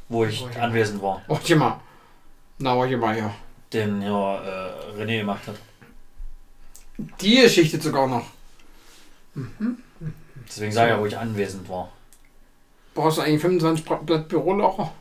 [0.10, 1.22] wo ich anwesend war.
[1.28, 1.80] Warte mal.
[2.60, 3.34] Na, warte mal, ja.
[3.74, 4.12] Den hier
[4.96, 5.56] äh, René gemacht hat.
[7.22, 8.26] Die Geschichte sogar noch.
[10.48, 11.92] Deswegen sage ich ja, wo ich anwesend war.
[12.94, 14.92] Brauchst du eigentlich 25 Bra- Blatt Bürolocher?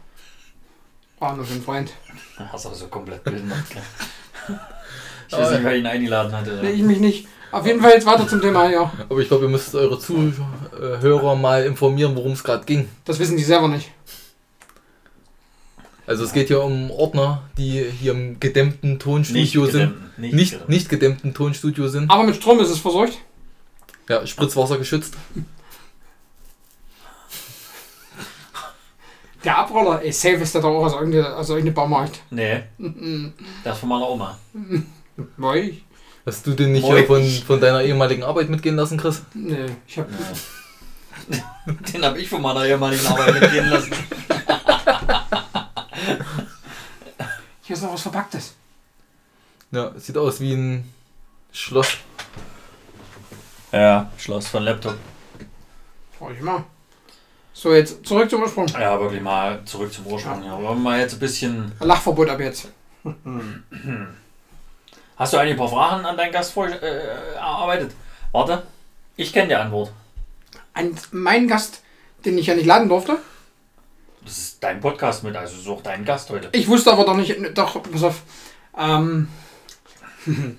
[1.19, 1.93] War nur für einen Freund.
[2.53, 3.69] Hast aber so komplett behindert.
[3.71, 3.83] gell?
[5.29, 6.61] Ich weiß nicht, wer ihn eingeladen hatte.
[6.63, 7.27] Nee, ich mich nicht.
[7.53, 8.93] Auf jeden Fall jetzt weiter zum Thema, ja.
[9.09, 12.87] Aber ich glaube, ihr müsst eure Zuhörer mal informieren, worum es gerade ging.
[13.07, 13.91] Das wissen die selber nicht.
[16.13, 19.73] Also es geht hier um Ordner, die hier im gedämmten Nicht Tonstudio sind.
[19.73, 20.69] gedämmt, Nicht, Nicht, gedämmt.
[20.69, 22.11] nicht gedämmten Tonstudio sind.
[22.11, 23.17] Aber mit Strom ist es versorgt.
[24.11, 25.15] Ja, Spritzwasser geschützt.
[29.43, 32.21] Der Abroller, ey, safe ist der doch auch aus irgendeinem aus Baumarkt.
[32.29, 32.63] Nee,
[33.65, 34.39] das ist von meiner Oma.
[35.39, 35.79] Moi.
[36.27, 39.23] Hast du den nicht von, von deiner ehemaligen Arbeit mitgehen lassen, Chris?
[39.33, 40.09] Nee, ich hab.
[41.95, 43.93] Den habe ich von meiner ehemaligen Arbeit mitgehen lassen.
[47.63, 48.55] Hier ist noch was Verpacktes.
[49.71, 50.93] Ja, sieht aus wie ein
[51.53, 51.97] Schloss.
[53.73, 54.97] Ja, Schloss von Laptop.
[56.19, 56.65] Freu ich mal.
[57.55, 58.67] So, jetzt zurück zum Ursprung.
[58.69, 60.45] Ja, wirklich mal zurück zum Ursprung.
[60.45, 60.55] Ja.
[60.55, 61.73] Aber mal jetzt ein bisschen.
[61.81, 62.69] Lachverbot ab jetzt.
[65.17, 67.93] Hast du eigentlich ein paar Fragen an deinen Gast vor, äh, erarbeitet?
[68.33, 68.63] Warte,
[69.17, 69.93] ich kenne die Antwort.
[70.75, 71.83] Ein, mein Gast,
[72.25, 73.19] den ich ja nicht laden durfte.
[74.25, 76.49] Das ist dein Podcast mit, also such deinen Gast heute.
[76.53, 78.23] Ich wusste aber doch nicht, doch, pass auf.
[78.79, 79.29] Ähm,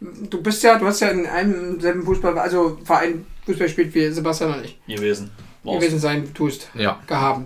[0.00, 4.10] Du bist ja, du hast ja in einem selben Fußball, also Verein Fußball gespielt wie
[4.10, 5.30] Sebastian und ich gewesen.
[5.64, 7.00] Gewesen sein tust, Ja.
[7.06, 7.42] gehabt.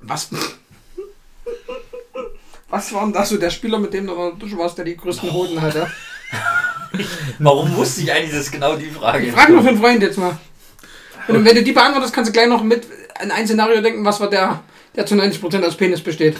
[0.00, 0.30] Was?
[2.70, 4.84] Was war denn das so der Spieler, mit dem du in der Dusche warst, der
[4.84, 5.90] die größten Hoden hatte?
[7.38, 9.26] Warum wusste ich eigentlich, das ist genau die Frage?
[9.26, 10.38] Ich frage nur für einen Freund jetzt mal.
[11.26, 12.86] Du, wenn du die beantwortest, kannst du gleich noch mit
[13.20, 14.60] an ein Szenario denken, was war der,
[14.96, 16.36] der zu 90% aus Penis besteht.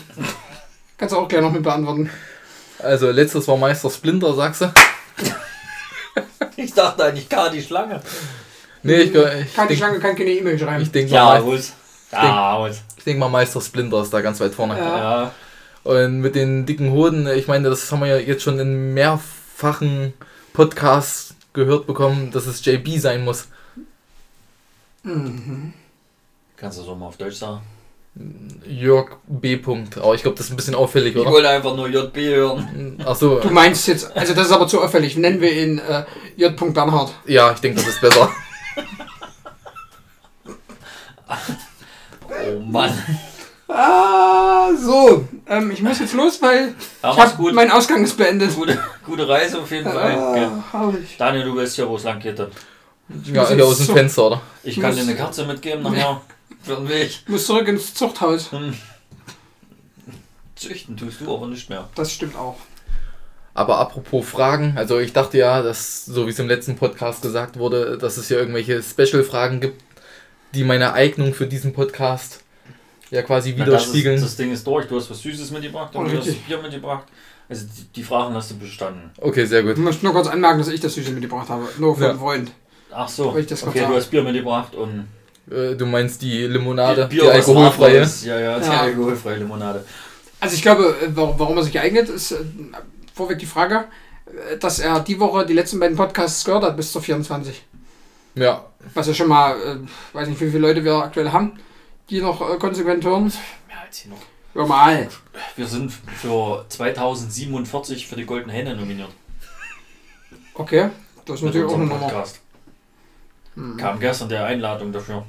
[0.98, 2.10] Kannst du auch gleich noch mit beantworten.
[2.78, 4.72] Also letztes war Meister Splinter, sagst du?
[6.56, 8.00] Ich dachte eigentlich gar die Schlange.
[8.82, 10.82] Nee, ich, ich Kann die denke Schlange kann keine E-Mail schreiben.
[10.82, 11.60] ich denk Ja, mal.
[12.12, 14.76] Ja, ich denk mal Meister Splinter ist da ganz weit vorne.
[14.78, 14.98] Ja.
[15.22, 15.34] Ja.
[15.84, 20.12] Und mit den dicken Hoden, ich meine, das haben wir ja jetzt schon in mehrfachen
[20.52, 23.48] Podcasts gehört bekommen, dass es JB sein muss.
[25.02, 25.72] Mhm.
[26.60, 27.60] Kannst du so mal auf Deutsch sagen?
[28.66, 29.56] Jörg B.
[29.56, 29.96] Punkt.
[29.98, 31.30] Aber ich glaube, das ist ein bisschen auffällig, Ich oder?
[31.30, 33.00] wollte einfach nur JB hören.
[33.04, 35.16] Achso, Du meinst jetzt, also das ist aber zu auffällig.
[35.16, 36.04] Nennen wir ihn äh,
[36.36, 36.54] J.
[36.74, 37.12] Bernhard.
[37.26, 38.30] ja, ich denke, das ist besser.
[42.28, 42.92] Oh Mann.
[43.68, 45.24] Ah, so.
[45.46, 47.54] Ähm, ich muss jetzt los, weil Ja, ich gut.
[47.54, 48.54] mein Ausgang ist beendet.
[48.54, 50.12] Gute, gute Reise auf jeden Fall.
[50.18, 50.44] Okay.
[50.46, 51.16] Ah, herrlich.
[51.18, 52.38] Daniel, du weißt ja, wo es lang geht.
[52.38, 54.40] Ja, hier aus dem so- Fenster, oder?
[54.62, 56.20] Ich kann dir eine Kerze mitgeben nachher.
[56.62, 57.06] Für den Weg.
[57.08, 58.52] Ich muss zurück ins Zuchthaus.
[58.52, 58.74] Hm.
[60.56, 61.88] Züchten tust du aber nicht mehr.
[61.94, 62.56] Das stimmt auch.
[63.54, 67.58] Aber apropos Fragen, also ich dachte ja, dass, so wie es im letzten Podcast gesagt
[67.58, 69.82] wurde, dass es hier irgendwelche Special-Fragen gibt,
[70.54, 72.42] die meine Eignung für diesen Podcast
[73.10, 74.20] ja quasi Na, das, ist, widerspiegeln.
[74.20, 74.86] das Ding ist durch.
[74.86, 76.44] Du hast was Süßes mitgebracht und Oh, du hast richtig.
[76.46, 77.04] Bier mitgebracht.
[77.48, 79.10] Also die, die Fragen hast du bestanden.
[79.18, 79.72] Okay, sehr gut.
[79.72, 81.68] Ich möchte nur kurz anmerken, dass ich das Süße mitgebracht habe.
[81.78, 82.10] Nur für Ja.
[82.10, 82.52] einen Freund.
[82.92, 83.30] Ach so.
[83.30, 85.08] Okay, du hast Bier mitgebracht und
[85.50, 88.08] Äh, Du meinst die Limonade, die, Bier, was alkoholfreie?
[88.24, 88.80] Ja, ja, die Ja.
[88.82, 89.84] alkoholfreie Limonade.
[90.40, 92.36] Also ich glaube, äh, warum er sich geeignet ist, äh,
[93.14, 93.84] vorweg die Frage,
[94.60, 97.62] dass er die Woche die letzten beiden Podcasts gehört hat bis zur 24.
[98.36, 99.76] Ja, Was ja schon mal, äh,
[100.16, 101.58] weiß nicht, wie viele Leute wir aktuell haben,
[102.08, 103.24] die noch äh, konsequent hören.
[103.24, 104.18] Mehr als genug.
[104.54, 105.08] Normal.
[105.56, 109.10] Wir sind für 2047 für die Goldene Henne nominiert.
[110.54, 110.90] Okay,
[111.24, 112.00] das ist natürlich auch eine Nummer.
[112.00, 112.40] Podcast.
[113.54, 115.24] Hm, Kam gestern der Einladung dafür.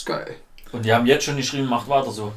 [0.00, 0.36] Ist geil.
[0.72, 2.32] Und die haben jetzt schon geschrieben, macht weiter so.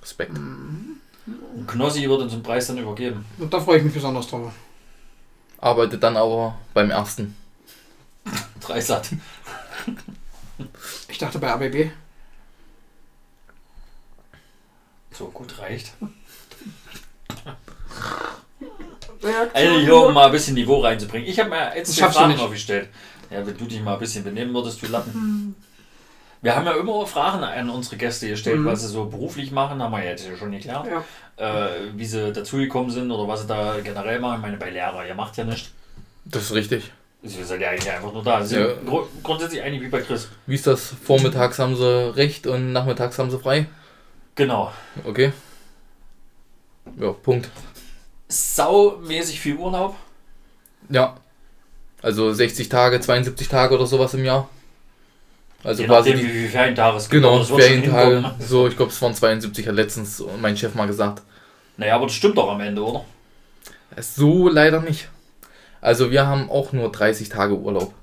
[0.00, 0.34] Respekt.
[0.34, 0.98] Hm.
[1.26, 3.26] Und Knossi wird uns den Preis dann übergeben.
[3.36, 4.50] Und da freue ich mich besonders drauf.
[5.58, 7.36] Arbeitet dann aber beim ersten.
[8.58, 9.10] Dreisat.
[11.08, 11.90] Ich dachte bei ABB.
[15.12, 15.92] So gut reicht.
[19.52, 21.28] Also hier, um mal ein bisschen Niveau reinzubringen.
[21.28, 22.88] Ich habe mir jetzt schaffst du Fragen aufgestellt.
[23.30, 25.54] Ja, wenn du dich mal ein bisschen benehmen würdest, du Lappen.
[26.44, 28.66] Wir haben ja immer Fragen an unsere Gäste gestellt, Mhm.
[28.66, 30.86] was sie so beruflich machen, haben wir jetzt ja schon geklärt.
[30.86, 31.66] Ja.
[31.66, 34.36] Äh, wie sie dazugekommen sind oder was sie da generell machen.
[34.36, 35.72] Ich meine, bei Lehrer, ihr macht ja nicht.
[36.26, 36.92] Das ist richtig.
[37.22, 38.44] Wir sind ja eigentlich einfach nur da.
[38.44, 38.74] Sie Ja.
[38.74, 40.28] sind gru grundsätzlich eigentlich wie bei Chris.
[40.46, 40.94] Wie ist das?
[41.02, 43.64] Vormittags haben sie recht und nachmittags haben sie frei?
[44.34, 44.70] Genau.
[45.06, 45.32] Okay.
[47.00, 47.48] Ja, Punkt.
[48.28, 49.96] Saumäßig viel Urlaub.
[50.90, 51.16] Ja.
[52.02, 54.46] Also 60 Tage, 72 Tage oder sowas im Jahr.
[55.64, 57.22] Also Je quasi nachdem, die, wie viele Ferientage es gibt.
[57.22, 58.34] genau, Ferientage.
[58.38, 61.22] So, ich glaube, es waren 72, hat letztens mein Chef mal gesagt.
[61.76, 63.04] Naja, aber das stimmt doch am Ende, oder?
[63.98, 65.08] So leider nicht.
[65.80, 67.94] Also wir haben auch nur 30 Tage Urlaub.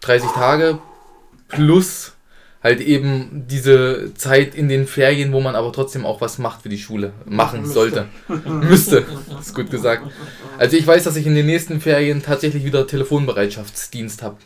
[0.00, 0.78] 30 Tage
[1.48, 2.12] plus
[2.62, 6.68] halt eben diese Zeit in den Ferien, wo man aber trotzdem auch was macht für
[6.68, 7.12] die Schule.
[7.24, 7.74] Machen Müsste.
[7.74, 8.08] sollte.
[8.48, 9.04] Müsste.
[9.40, 10.02] Ist gut gesagt.
[10.58, 14.36] Also ich weiß, dass ich in den nächsten Ferien tatsächlich wieder Telefonbereitschaftsdienst habe.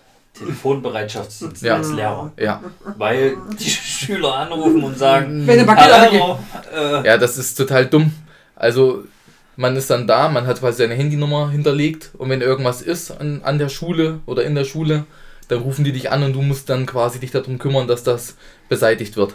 [0.41, 1.77] Telefonbereitschaftsdienst Ja.
[1.77, 2.33] als Lehrer.
[2.39, 2.61] Ja.
[2.97, 6.39] Weil die Schüler anrufen und sagen, Wenn eine Pakete Hallo,
[6.75, 8.13] äh, Ja, das ist total dumm.
[8.57, 9.05] Also,
[9.57, 13.43] man ist dann da, man hat quasi seine Handynummer hinterlegt und wenn irgendwas ist an,
[13.45, 15.05] an der Schule oder in der Schule,
[15.49, 18.37] dann rufen die dich an und du musst dann quasi dich darum kümmern, dass das
[18.69, 19.35] beseitigt wird.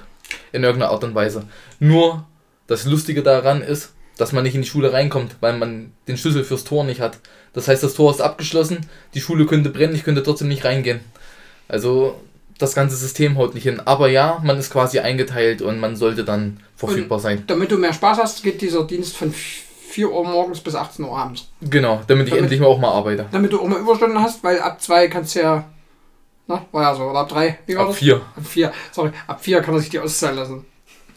[0.52, 1.44] In irgendeiner Art und Weise.
[1.80, 2.26] Nur,
[2.68, 6.44] das Lustige daran ist, dass man nicht in die Schule reinkommt, weil man den Schlüssel
[6.44, 7.20] fürs Tor nicht hat.
[7.56, 11.00] Das heißt, das Tor ist abgeschlossen, die Schule könnte brennen, ich könnte trotzdem nicht reingehen.
[11.68, 12.20] Also,
[12.60, 13.82] das ganze System haut nicht hin.
[13.86, 17.44] Aber ja, man ist quasi eingeteilt und man sollte dann verfügbar sein.
[17.48, 21.18] Damit du mehr Spaß hast, geht dieser Dienst von 4 Uhr morgens bis 18 Uhr
[21.18, 21.48] abends.
[21.62, 23.26] Genau, damit ich Damit- endlich mal auch mal arbeite.
[23.32, 25.65] Damit du auch mal Überstunden hast, weil ab 2 kannst du ja.
[26.48, 27.04] Na, war ja so.
[27.04, 27.58] Oder ab 3.
[27.65, 27.98] Wie war Ab das?
[27.98, 28.18] vier.
[28.18, 28.72] Ab 4.
[28.91, 29.12] Sorry.
[29.26, 30.65] Ab 4 kann er sich die auszahlen lassen.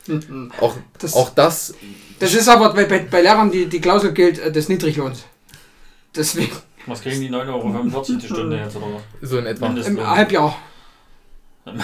[0.07, 0.51] Mhm.
[0.61, 1.75] Auch, Das, auch das,
[2.19, 5.25] das ist aber bei, bei, bei Lehrern die, die Klausel gilt äh, des Niedriglohns.
[6.15, 6.53] Deswegen
[6.87, 9.29] was kriegen die 9,45 Euro die Stunde jetzt oder was?
[9.29, 9.67] so in etwa.
[9.69, 9.99] Mindestlohn.
[9.99, 10.57] im Halbjahr.
[11.65, 11.83] Also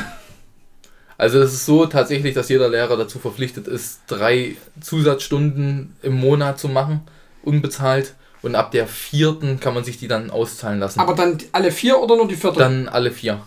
[1.17, 6.59] Also es ist so tatsächlich, dass jeder Lehrer dazu verpflichtet ist, drei Zusatzstunden im Monat
[6.59, 7.03] zu machen,
[7.43, 8.15] unbezahlt.
[8.43, 11.01] Und ab der vierten kann man sich die dann auszahlen lassen.
[11.01, 12.59] Aber dann alle vier oder nur die vierte?
[12.59, 13.41] Dann alle vier.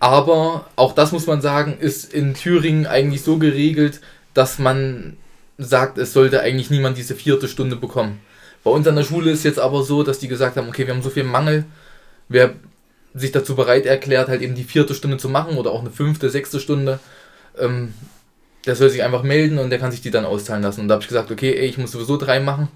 [0.00, 4.00] Aber auch das muss man sagen, ist in Thüringen eigentlich so geregelt,
[4.34, 5.16] dass man
[5.58, 8.20] sagt, es sollte eigentlich niemand diese vierte Stunde bekommen.
[8.62, 10.94] Bei uns an der Schule ist jetzt aber so, dass die gesagt haben, okay, wir
[10.94, 11.64] haben so viel Mangel,
[12.28, 12.54] wer
[13.14, 16.30] sich dazu bereit erklärt, halt eben die vierte Stunde zu machen oder auch eine fünfte,
[16.30, 17.00] sechste Stunde,
[17.58, 17.94] ähm,
[18.66, 20.82] der soll sich einfach melden und der kann sich die dann auszahlen lassen.
[20.82, 22.68] Und da habe ich gesagt, okay, ey, ich muss sowieso drei machen,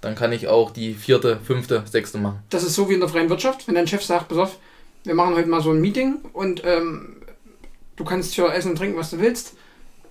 [0.00, 2.40] dann kann ich auch die vierte, fünfte, sechste machen.
[2.50, 4.58] Das ist so wie in der freien Wirtschaft, wenn dein Chef sagt, pass auf,
[5.04, 7.16] wir machen heute mal so ein Meeting und ähm,
[7.96, 9.54] du kannst hier essen und trinken, was du willst.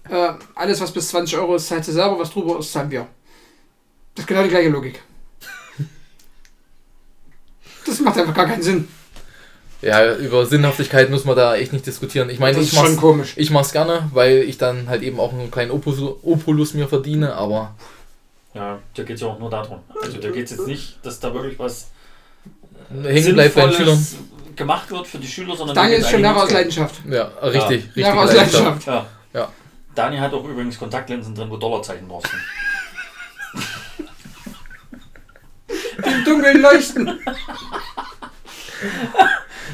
[0.10, 3.08] Äh, alles, was bis 20 Euro ist, zahlst du selber, was drüber ist, zahlen wir.
[4.16, 5.02] Das ist genau die gleiche Logik.
[7.90, 8.88] Das macht einfach gar keinen Sinn.
[9.82, 12.30] Ja, über Sinnhaftigkeit muss man da echt nicht diskutieren.
[12.30, 13.34] Ich meine, Das ich mach's, komisch.
[13.38, 17.34] ich mach's gerne, weil ich dann halt eben auch einen kleinen Opus, Opulus mir verdiene,
[17.34, 17.74] aber
[18.54, 19.80] Ja, da geht es ja auch nur darum.
[20.02, 21.88] Also da geht es jetzt nicht, dass da wirklich was
[22.92, 23.96] hängen bleibt bei den Schülern.
[23.96, 26.52] Sinnvolles gemacht wird für die Schüler, sondern Daniel da ist geht's schon Lehrer aus.
[26.52, 26.96] Leidenschaft.
[27.10, 27.70] Ja, richtig.
[27.70, 28.64] richtig Lehrer aus Leidenschaft.
[28.64, 28.88] Leidenschaft.
[29.34, 29.40] Ja.
[29.42, 29.50] Ja.
[29.96, 32.42] Daniel hat auch übrigens Kontaktlinsen drin, wo Dollarzeichen drauf sind.
[36.06, 37.20] Die im Dunkeln leuchten.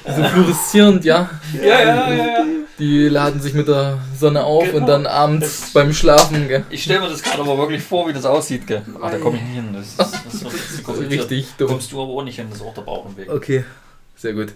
[0.07, 1.29] So fluoreszierend, ja.
[1.61, 2.45] Ja, ja, ja, ja.
[2.77, 4.77] Die laden sich mit der Sonne auf Genau.
[4.77, 6.63] und dann abends Das- beim Schlafen, gell.
[6.69, 8.81] Ich stelle mir das gerade aber wirklich vor, wie das aussieht, gell?
[9.01, 9.69] Ach, da komme ich nicht hin.
[9.73, 10.45] Das ist, das ist,
[10.87, 11.09] das ist.
[11.09, 11.67] Richtig Da dumm.
[11.69, 13.31] kommst du aber auch nicht hin, das ist auch der Bauch im Weg.
[13.31, 13.63] Okay,
[14.15, 14.53] sehr gut.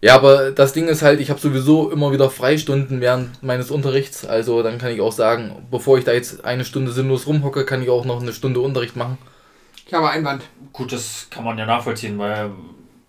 [0.00, 4.26] Ja, aber das Ding ist halt, ich habe sowieso immer wieder Freistunden während meines Unterrichts.
[4.26, 7.80] Also dann kann ich auch sagen, bevor ich da jetzt eine Stunde sinnlos rumhocke, kann
[7.82, 9.16] ich auch noch eine Stunde Unterricht machen.
[9.92, 10.42] Habe Einwand.
[10.72, 12.50] Gut, das kann man ja nachvollziehen, weil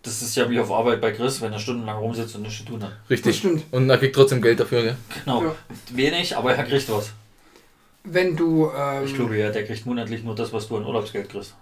[0.01, 2.65] das ist ja wie auf Arbeit bei Chris, wenn er stundenlang rumsitzt und nichts zu
[2.65, 2.91] tun hat.
[2.91, 3.37] Das Richtig.
[3.37, 3.63] stimmt.
[3.71, 4.97] Und er kriegt trotzdem Geld dafür, gell?
[5.23, 5.43] Genau.
[5.43, 5.55] Ja.
[5.91, 7.11] Wenig, aber er kriegt was.
[8.03, 8.69] Wenn du.
[8.77, 11.55] Ähm, Ich glaube ja, der kriegt monatlich nur das, was du an Urlaubsgeld kriegst.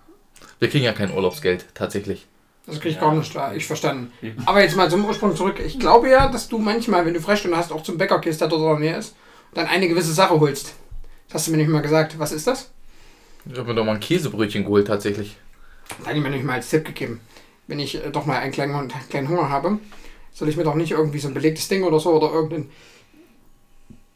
[0.58, 2.26] Wir kriegen ja kein Urlaubsgeld, tatsächlich.
[2.66, 4.12] Das krieg ich gar nicht, ja, ich verstanden.
[4.46, 5.60] Aber jetzt mal zum Ursprung zurück.
[5.64, 8.48] Ich glaube ja, dass du manchmal, wenn du Freistunde hast, auch zum Bäcker gehst, der
[8.48, 9.16] dort in der Nähe ist,
[9.54, 10.74] dann eine gewisse Sache holst.
[11.28, 12.18] Das hast du mir nicht mal gesagt.
[12.18, 12.72] Was ist das?
[13.46, 15.38] Ich habe mir doch mal ein Käsebrötchen geholt, tatsächlich.
[15.98, 17.22] Das hat ich mir nicht mal als Tipp gegeben.
[17.68, 19.80] Wenn ich äh, doch mal einen kleinen, einen kleinen Hunger habe,
[20.32, 22.70] soll ich mir doch nicht irgendwie so ein belegtes Ding oder so oder irgendein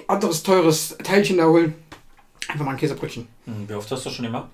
[0.08, 1.74] anderes teures Teilchen da holen.
[2.48, 3.28] Einfach mal ein Käsebrötchen.
[3.46, 4.50] Hm, wie oft hast du schon immer?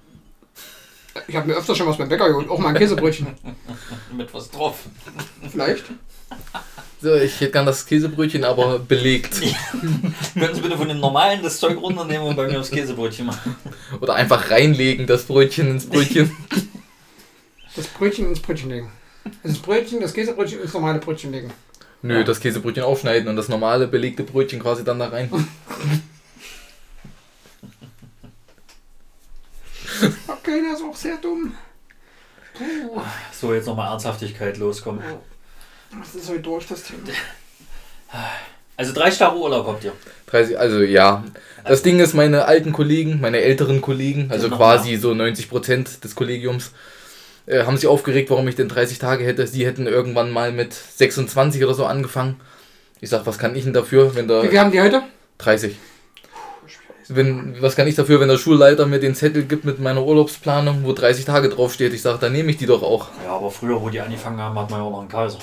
[1.28, 3.28] Ich habe mir öfter schon was beim Bäcker geholt, auch mal ein Käsebrötchen.
[4.15, 4.80] Mit was drauf?
[5.52, 5.84] Vielleicht.
[7.02, 9.41] So, ich hätte gern das Käsebrötchen, aber belegt.
[9.41, 13.56] Können Sie bitte von dem normalen das Zeug runternehmen und bei mir aufs Käsebrötchen machen?
[14.00, 16.32] Oder einfach reinlegen, das Brötchen ins Brötchen.
[17.74, 18.91] Das Brötchen ins Brötchen legen.
[19.43, 21.54] Das Brötchen, das Käsebrötchen ins normale Brötchen legen.
[22.02, 22.24] Nö, Ja.
[22.24, 25.30] das Käsebrötchen aufschneiden und das normale belegte Brötchen quasi dann da rein.
[30.27, 31.53] Okay, das ist auch sehr dumm.
[32.53, 35.01] Puh, So, jetzt nochmal Ernsthaftigkeit loskommen.
[35.91, 36.99] was ist heute durch das Thema?
[38.77, 39.91] Also drei Tage Urlaub habt ihr.
[40.27, 41.23] 30, also ja.
[41.65, 46.71] Das Ding ist, meine alten Kollegen, meine älteren Kollegen, also quasi so 90% des Kollegiums,
[47.45, 49.45] äh, haben sich aufgeregt, warum ich denn 30 Tage hätte.
[49.45, 52.39] Sie hätten irgendwann mal mit 26 oder so angefangen.
[53.01, 55.03] Ich sag, was kann ich denn dafür, wenn Wie der viel haben die heute?
[55.37, 55.75] 30.
[57.13, 60.84] Wenn, was kann ich dafür, wenn der Schulleiter mir den Zettel gibt mit meiner Urlaubsplanung,
[60.84, 61.93] wo 30 Tage draufsteht?
[61.93, 63.08] Ich sage, dann nehme ich die doch auch.
[63.26, 65.39] Ja, aber früher, wo die angefangen haben, hat man ja auch noch einen Kaiser.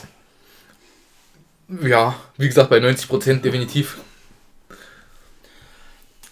[1.83, 3.99] Ja, wie gesagt, bei 90% definitiv.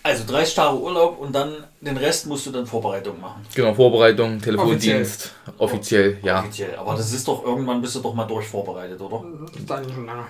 [0.02, 3.44] Also 30 Tage Urlaub und dann den Rest musst du dann Vorbereitung machen.
[3.54, 6.38] Genau, Vorbereitung, Telefondienst, offiziell, ja.
[6.38, 6.76] Offiziell.
[6.76, 9.24] Aber das ist doch irgendwann bist du doch mal durchvorbereitet, oder?
[9.46, 10.26] Das ist dann schon lange.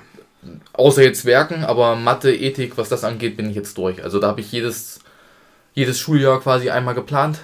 [0.72, 4.02] Außer jetzt Werken, aber Mathe, Ethik, was das angeht, bin ich jetzt durch.
[4.02, 5.00] Also da habe ich jedes,
[5.74, 7.38] jedes Schuljahr quasi einmal geplant.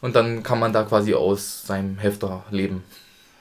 [0.00, 2.82] Und dann kann man da quasi aus seinem Hefter leben.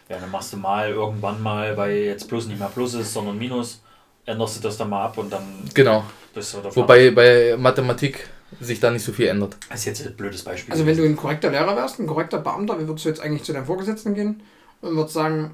[0.09, 3.37] Ja, dann machst du mal irgendwann mal, weil jetzt Plus nicht mehr Plus ist, sondern
[3.37, 3.81] Minus,
[4.25, 5.43] änderst du das dann mal ab und dann
[5.73, 6.03] Genau.
[6.33, 6.83] bist du davon.
[6.83, 8.27] Wobei bei Mathematik
[8.59, 9.55] sich da nicht so viel ändert.
[9.69, 10.71] Das ist jetzt ein blödes Beispiel.
[10.73, 13.43] Also wenn du ein korrekter Lehrer wärst, ein korrekter Beamter, wie würdest du jetzt eigentlich
[13.43, 14.41] zu deinem Vorgesetzten gehen
[14.81, 15.51] und würdest sagen,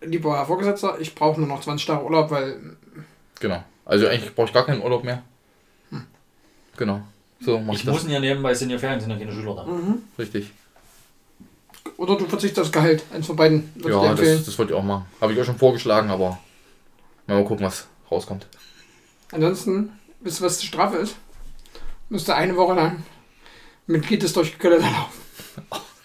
[0.00, 2.76] lieber Herr Vorgesetzter, ich brauche nur noch 20 Tage Urlaub, weil
[3.40, 3.62] Genau.
[3.84, 5.22] Also eigentlich brauche ich gar keinen Urlaub mehr.
[6.76, 7.00] Genau.
[7.40, 7.94] So mach ich, ich das.
[7.94, 9.66] muss ihn ja nebenbei, es sind ja Ferien, sind ja keine Schüler da.
[10.18, 10.50] Richtig.
[11.96, 13.02] oder du verzichtest aufs Gehalt.
[13.14, 14.36] Eins von beiden würde ich dir Ja, empfehlen.
[14.38, 15.06] das, das wollte ich auch machen.
[15.20, 16.38] Habe ich auch schon vorgeschlagen, aber
[17.26, 18.46] mal gucken, was rauskommt.
[19.32, 21.16] Ansonsten, wisst ihr, was die Strafe ist?
[22.08, 23.02] Müsste eine Woche lang
[23.86, 25.22] mit Kittes durch Köln laufen.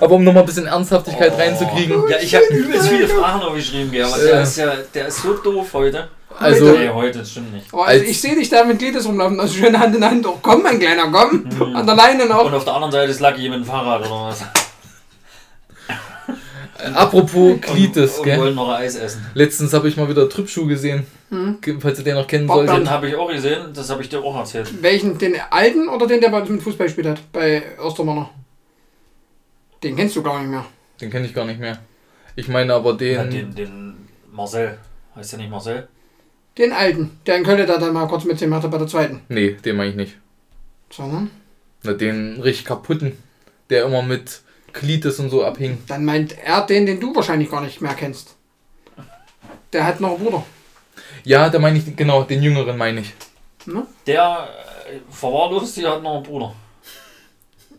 [0.00, 1.38] Aber um nochmal ein bisschen Ernsthaftigkeit Oh.
[1.40, 2.08] reinzukriegen.
[2.08, 4.24] Ja, ich habe übelst viele Fragen aufgeschrieben, gell, aber Ja.
[4.32, 6.08] der ist ja, der ist so doof heute.
[6.38, 7.66] Also, Nee, heute, das stimmt nicht.
[7.72, 10.26] Oh, also Als- ich sehe dich da mit Glieders rumlaufen, also schön Hand in Hand.
[10.26, 11.46] Oh, komm, mein Kleiner, komm.
[11.74, 12.44] An der Leine noch.
[12.44, 14.42] Und auf der anderen Seite ist Lucky mit dem Fahrrad oder was.
[16.94, 17.62] apropos und
[18.24, 18.38] gell?
[18.38, 19.24] wollen noch Eis essen.
[19.34, 21.06] Letztens habe ich mal wieder Trübschuh gesehen.
[21.60, 22.76] Ge- Falls ihr den noch kennen solltet.
[22.76, 24.70] Den habe ich auch gesehen, das habe ich dir auch erzählt.
[24.82, 25.18] Welchen?
[25.18, 27.20] Den alten oder den, der bei uns mit Fußball gespielt hat?
[27.32, 28.30] Bei Ostermanner.
[29.82, 30.64] Den kennst du gar nicht mehr.
[31.00, 31.78] Den kenne ich gar nicht mehr.
[32.34, 33.14] Ich meine aber den.
[33.14, 34.78] Ja, den, den Marcel.
[35.14, 35.88] Heißt der nicht Marcel?
[36.58, 39.20] Den alten, der in Köln da dann mal kurz mitgemacht hat bei der zweiten.
[39.28, 40.16] Nee, den meine ich nicht.
[40.90, 41.30] Sondern?
[41.82, 43.12] Na, den richtig kaputten.
[43.68, 44.40] Der immer mit
[44.72, 45.78] Klites und so abhing.
[45.86, 48.36] Dann meint er den, den du wahrscheinlich gar nicht mehr kennst.
[49.72, 50.44] Der hat noch einen Bruder.
[51.24, 53.12] Ja, da meine ich, genau, den jüngeren meine ich.
[54.06, 54.48] Der
[54.88, 56.54] äh, verwahrlost, der hat noch einen Bruder.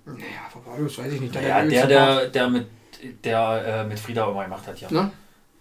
[0.06, 1.36] Naja, verwahrlos, weiß ich nicht.
[1.36, 2.68] Ja, hat der, der, der mit
[3.24, 4.90] der äh, mit Frieda immer gemacht hat, ja.
[4.92, 5.12] Ne?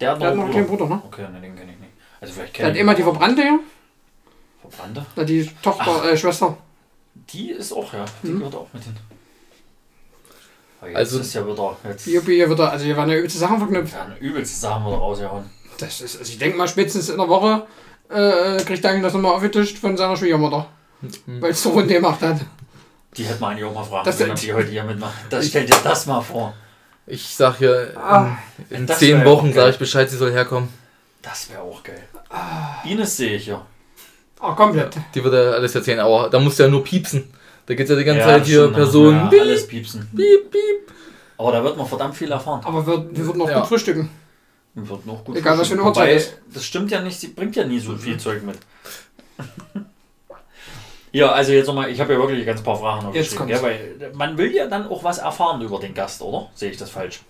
[0.00, 0.86] Der hat noch Der hat einen noch einen Bruder.
[0.86, 1.02] ne?
[1.06, 1.92] Okay, ne, den kenne ich nicht.
[2.20, 3.02] Also vielleicht Der kenne hat immer die.
[3.02, 3.58] Verbrannte, ja?
[4.60, 5.06] Verbrannte?
[5.16, 6.56] Na, die Tochter, äh, Schwester.
[7.30, 8.04] Die ist auch, ja.
[8.22, 8.38] Die Mhm.
[8.38, 8.96] gehört auch mit hin.
[10.94, 11.76] Also- ist ja wieder.
[11.84, 13.94] Jetzt hier wird er, also hier waren ja übelste Sachen verknüpft.
[13.94, 15.44] werden übelste Sachen wieder rausgehauen.
[15.78, 17.66] Das ist, also ich denke mal, spätestens in der Woche
[18.08, 20.66] äh, kriegt Daniel das nochmal aufgetischt von seiner Schwiegermutter.
[21.26, 22.40] Weil es so Runde gemacht hat.
[23.16, 25.14] Die hätte man eigentlich auch mal fragen Das- können, ob die heute hier mitmachen.
[25.30, 26.54] Das stell dir das mal vor.
[27.06, 28.36] Ich sag ja, Ah,
[28.70, 30.68] in, in das zehn Wochen sage ich Bescheid, sie soll herkommen.
[31.22, 32.02] Das wäre auch geil.
[32.30, 32.82] Ah.
[32.84, 33.64] Ines sehe ich ja.
[34.40, 34.96] Oh, komplett.
[35.14, 37.32] Die wird ja alles erzählen, aber da musst du ja nur piepsen.
[37.64, 39.14] Da geht's ja die ganze Ja, Zeit hier stimmt, Person.
[39.14, 40.08] Ja, Piep, alles piepsen.
[40.14, 40.92] piep, piep.
[41.38, 42.60] Aber da wird man verdammt viel erfahren.
[42.64, 43.60] Aber wir, wir würden noch Ja.
[43.60, 44.08] gut frühstücken.
[44.74, 46.06] Wird noch gut Egal, was für eine frühstücken.
[46.12, 48.58] Uhrzeit Wobei, Das stimmt ja nicht, sie bringt ja nie so viel Zeug mit.
[51.16, 53.62] Ja, also jetzt nochmal, ich habe ja wirklich ganz paar Fragen noch Jetzt geschrieben, gell,
[53.62, 56.50] weil man will ja dann auch was erfahren über den Gast, oder?
[56.54, 57.22] Sehe ich das falsch?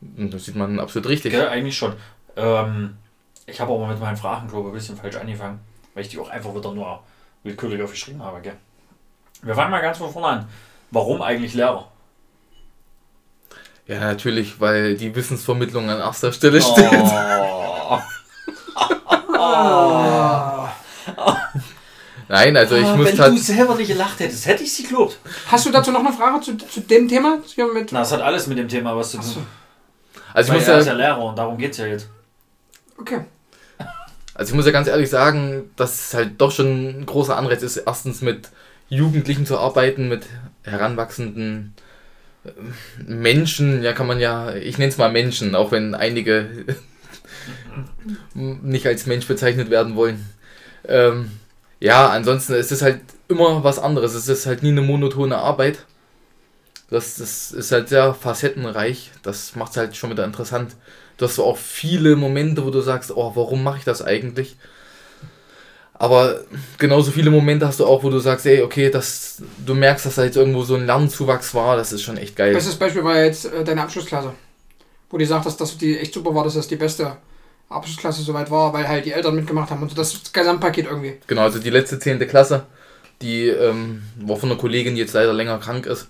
[0.00, 1.32] Und Das sieht man absolut richtig.
[1.32, 1.92] Gell, eigentlich schon.
[2.34, 2.96] Ähm,
[3.44, 5.60] ich habe aber mit meinen Fragen, glaube ich, ein bisschen falsch angefangen,
[5.92, 7.00] weil ich die auch einfach wieder nur
[7.42, 8.40] willkürlich aufgeschrieben habe.
[8.40, 8.56] Gell?
[9.42, 10.48] Wir fangen mal ganz von vorne an.
[10.90, 11.92] Warum eigentlich Lehrer?
[13.86, 16.88] Ja, natürlich, weil die Wissensvermittlung an erster Stelle steht.
[16.90, 18.00] Oh.
[19.38, 20.72] Ah.
[22.28, 25.18] Nein, also ich Ah, muss Wenn du selber nicht gelacht hättest, hätte ich sie gelobt.
[25.46, 27.38] Hast du dazu noch eine Frage zu, zu dem Thema?
[27.72, 29.26] Mit Na, das hat alles mit dem Thema was zu tun.
[29.26, 29.40] Achso.
[30.34, 32.08] Also ich muss er ist ja ja, Lehrer und darum geht es ja jetzt.
[32.98, 33.20] Okay.
[34.34, 37.62] also ich muss ja ganz ehrlich sagen, dass es halt doch schon ein großer Anreiz
[37.62, 38.48] ist, erstens mit
[38.88, 40.26] Jugendlichen zu arbeiten, mit
[40.62, 41.74] heranwachsenden
[42.44, 42.50] äh,
[43.02, 46.66] Menschen, ja kann man ja, ich nenne es mal Menschen, auch wenn einige
[48.34, 50.28] nicht als Mensch bezeichnet werden wollen.
[50.88, 51.30] Ähm,
[51.80, 54.14] ja, ansonsten ist es halt immer was anderes.
[54.14, 55.78] Es ist halt nie eine monotone Arbeit.
[56.90, 59.10] Das, das ist halt sehr facettenreich.
[59.22, 60.76] Das macht es halt schon wieder interessant.
[61.16, 64.56] Du hast auch viele Momente, wo du sagst, oh, warum mache ich das eigentlich?
[65.94, 66.40] Aber
[66.78, 70.16] genauso viele Momente hast du auch, wo du sagst, ey, okay, das, du merkst, dass
[70.16, 71.76] da jetzt irgendwo so ein Lernzuwachs war.
[71.76, 72.52] Das ist schon echt geil.
[72.52, 74.32] Bestes Beispiel war jetzt äh, deine Abschlussklasse.
[75.08, 77.16] Wo du sagtest, dass die echt super war, dass das die beste
[77.68, 81.14] Abschlussklasse soweit war, weil halt die Eltern mitgemacht haben und so das Gesamtpaket irgendwie.
[81.26, 82.20] Genau, also die letzte 10.
[82.28, 82.66] Klasse,
[83.22, 86.08] die ähm, war von einer Kollegin, die jetzt leider länger krank ist,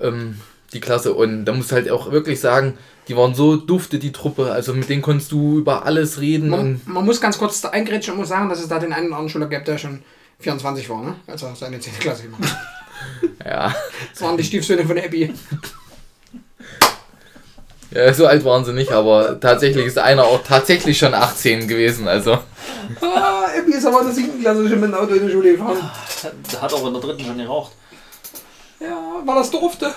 [0.00, 0.40] ähm,
[0.72, 1.14] die Klasse.
[1.14, 2.76] Und da musst du halt auch wirklich sagen,
[3.08, 4.52] die waren so dufte, die Truppe.
[4.52, 6.48] Also mit denen konntest du über alles reden.
[6.48, 9.06] Man, man muss ganz kurz da eingrätschen und muss sagen, dass es da den einen
[9.06, 10.02] oder anderen Schüler gab, der schon
[10.40, 11.14] 24 war, ne?
[11.26, 11.98] als er seine 10.
[11.98, 12.58] Klasse gemacht hat.
[13.46, 13.74] ja,
[14.12, 15.32] Das waren die Stiefsöhne von Abby.
[17.90, 22.08] Ja, so alt waren sie nicht, aber tatsächlich ist einer auch tatsächlich schon 18 gewesen.
[22.08, 22.38] Also
[23.00, 24.40] Ah, Abby ist aber in der 7.
[24.40, 25.90] Klasse schon mit dem Auto in die Schule gefahren.
[26.52, 27.72] Der hat aber in der dritten schon geraucht.
[28.80, 29.94] Ja, weil das durfte.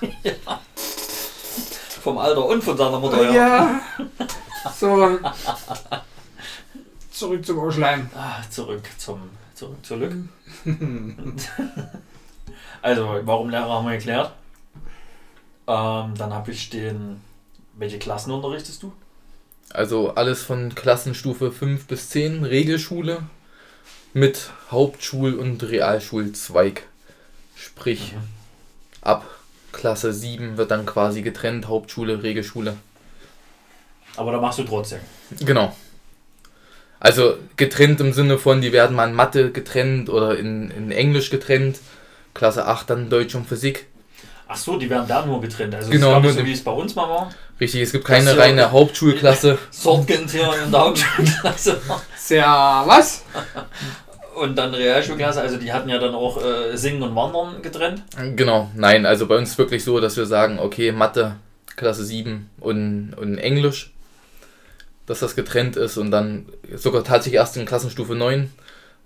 [2.02, 3.30] Vom Alter und von seiner Mutter.
[3.30, 3.32] Ja.
[3.32, 3.80] Ja.
[4.78, 5.18] So.
[7.10, 8.08] Zurück zum Ausschleim.
[8.14, 9.20] Ah, zurück zum
[9.60, 10.12] zurück zurück.
[12.82, 14.32] also, warum Lehrer haben wir geklärt.
[15.66, 17.20] Ähm, dann habe ich den.
[17.80, 18.92] Welche Klassen unterrichtest du?
[19.70, 23.22] Also alles von Klassenstufe 5 bis 10, Regelschule
[24.12, 26.82] mit Hauptschul- und Realschulzweig.
[27.56, 28.18] Sprich, Mhm.
[29.00, 29.24] ab
[29.72, 32.76] Klasse 7 wird dann quasi getrennt, Hauptschule, Regelschule.
[34.16, 35.00] Aber da machst du trotzdem.
[35.40, 35.74] Genau.
[36.98, 41.30] Also getrennt im Sinne von, die werden mal in Mathe getrennt oder in, in Englisch
[41.30, 41.78] getrennt.
[42.34, 43.86] Klasse 8 dann Deutsch und Physik.
[44.48, 45.74] Ach so, die werden da nur getrennt.
[45.74, 47.30] Also Genau, gab nur es so wie es bei uns mal war.
[47.60, 49.58] Richtig, es gibt keine ja- reine Hauptschulklasse.
[49.70, 51.80] Sortkind hier in der Hauptschulklasse.
[52.16, 52.46] Sehr
[52.86, 53.22] was?
[54.34, 58.02] Und dann Realschulklasse, also die hatten ja dann auch äh, Singen und Wandern getrennt.
[58.36, 61.36] Genau, nein, also bei uns ist wirklich so, dass wir sagen, okay, Mathe,
[61.76, 63.92] Klasse 7 und, und Englisch,
[65.06, 66.46] dass das getrennt ist und dann
[66.76, 68.50] sogar tatsächlich erst in Klassenstufe 9,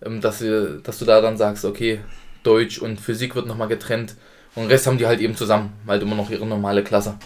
[0.05, 2.01] ähm, dass, wir, dass du da dann sagst, okay,
[2.45, 4.15] Deutsch und Physik wird nochmal getrennt
[4.55, 7.19] und den Rest haben die halt eben zusammen, halt immer noch ihre normale Klasse.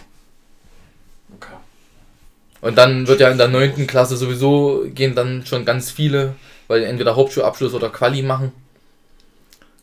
[2.61, 3.87] Und dann wird ja in der 9.
[3.87, 6.35] Klasse sowieso gehen dann schon ganz viele,
[6.67, 8.51] weil entweder Hauptschulabschluss oder Quali machen.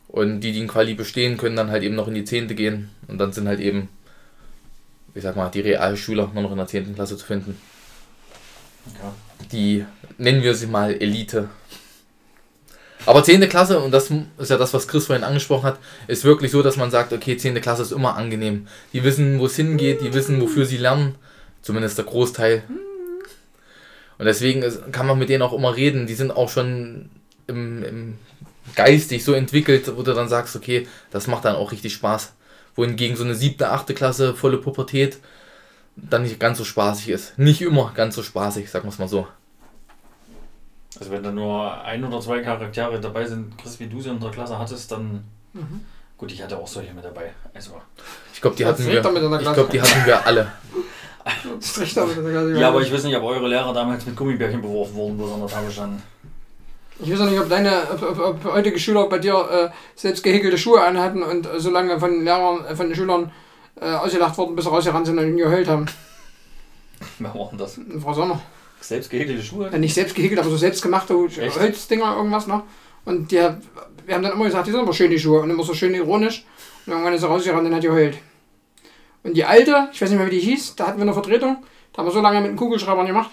[0.09, 2.55] Und die, die in Quali bestehen, können dann halt eben noch in die 10.
[2.55, 2.91] gehen.
[3.09, 3.89] Und dann sind halt eben,
[5.15, 6.95] ich sag mal, die Realschüler nur noch in der 10.
[6.95, 7.59] Klasse zu finden.
[8.87, 9.11] okay.
[9.53, 9.85] Die
[10.19, 11.49] nennen wir sie mal Elite.
[13.05, 13.49] Aber 10.
[13.49, 16.77] Klasse, und das ist ja das, was Chris vorhin angesprochen hat, ist wirklich so, dass
[16.77, 17.61] man sagt, okay, 10.
[17.61, 18.67] Klasse ist immer angenehm.
[18.93, 21.15] Die wissen, wo es hingeht, die wissen, wofür sie lernen.
[21.67, 22.63] Zumindest der Großteil.
[24.19, 24.63] Und deswegen
[24.93, 26.07] kann man mit denen auch immer reden.
[26.07, 27.11] Die sind auch schon
[27.49, 28.19] im, im
[28.77, 32.35] geistig so entwickelt, wo du dann sagst, okay, das macht dann auch richtig Spaß.
[32.77, 35.19] Wohingegen so eine siebte, achte Klasse, volle Pubertät,
[35.97, 37.37] dann nicht ganz so spaßig ist.
[37.37, 39.27] Nicht immer ganz so spaßig, sagen wir es mal so.
[41.01, 44.21] Also wenn da nur ein oder zwei Charaktere dabei sind, Chris, wie du sie in
[44.21, 45.25] der Klasse hattest, dann.
[46.17, 47.33] Gut, ich hatte auch solche mit dabei.
[47.53, 47.73] Also.
[48.33, 48.99] Ich glaube, die hatten wir.
[48.99, 50.53] Ich glaube, die hatten wir alle.
[51.61, 55.33] Das ist ja- aber ich weiß nicht, ob eure Lehrer damals mit Gummibärchen beworfen wurden,
[55.33, 56.03] an der Tafel standen.
[56.99, 60.23] Ich weiß auch nicht, ob deine, ob, ob, ob heutige Schüler bei dir äh, selbst
[60.23, 63.33] gehäkelte Schuhe anhatten und äh, so lange von Lehrern, äh, von den Schülern
[63.81, 65.87] äh, ausgelacht wurden, bis sie rausgerannt sind und ihn geheult haben.
[67.19, 67.79] Wer war denn das?
[68.03, 68.41] Frau Sommer.
[68.81, 69.69] Selbst gehäkelte Schuhe?
[69.71, 71.59] Ja, nicht selbst gehäkelt, aber so selbstgemachte Echt?
[71.59, 72.63] Holzdinger, irgendwas noch.
[73.05, 75.41] Und die, wir haben dann immer gesagt, die sind aber schön, die Schuhe.
[75.41, 76.45] Und immer so schön ironisch.
[76.87, 78.17] Und irgendwann ist er rausgerannt und hat geheult.
[79.27, 81.65] Und die alte, ich weiß nicht mehr, wie die hieß, da hatten wir eine Vertretung.
[81.93, 83.31] Da haben wir so lange mit den Kugelschreibern gemacht.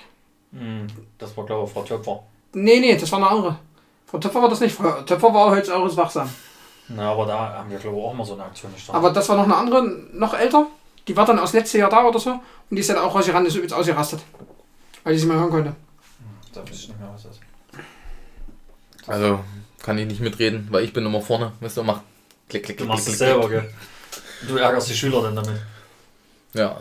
[0.51, 0.87] Hm,
[1.17, 2.23] das war, glaube ich, Frau Töpfer.
[2.53, 3.59] Nee, nee, das war eine andere.
[4.07, 4.75] Frau Töpfer war das nicht.
[4.75, 6.29] Frau Töpfer war heute auch wachsam.
[6.89, 8.95] Na, aber da haben wir, glaube ich, auch immer so eine Aktion gestartet.
[9.03, 9.83] Aber das war noch eine andere,
[10.13, 10.67] noch älter.
[11.07, 12.31] Die war dann aus letztes Jahr da oder so.
[12.31, 12.41] Und
[12.71, 14.21] die ist dann auch rausgerannt, ist übelst ausgerastet.
[15.03, 15.75] Weil die sie mal hören konnte.
[16.53, 17.41] Da weiß ich nicht mehr, was das ist.
[19.07, 19.39] Also
[19.81, 21.51] kann ich nicht mitreden, weil ich bin immer vorne.
[21.59, 22.01] Müsst ihr machen.
[22.49, 23.29] Klick, klick, Du klick, machst klick, es klick.
[23.29, 23.73] selber, gell?
[24.47, 25.59] Du ärgerst die Schüler dann damit.
[26.53, 26.77] Ja.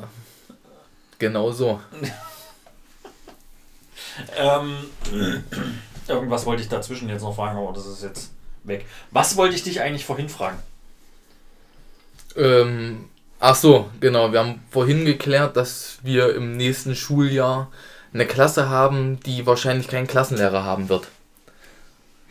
[1.18, 1.80] Genau so.
[4.36, 4.76] Ähm,
[6.08, 8.30] irgendwas wollte ich dazwischen jetzt noch fragen, aber das ist jetzt
[8.64, 8.84] weg.
[9.10, 10.58] Was wollte ich dich eigentlich vorhin fragen?
[12.36, 13.08] Ähm,
[13.40, 14.32] ach so, genau.
[14.32, 17.70] Wir haben vorhin geklärt, dass wir im nächsten Schuljahr
[18.12, 21.08] eine Klasse haben, die wahrscheinlich keinen Klassenlehrer haben wird.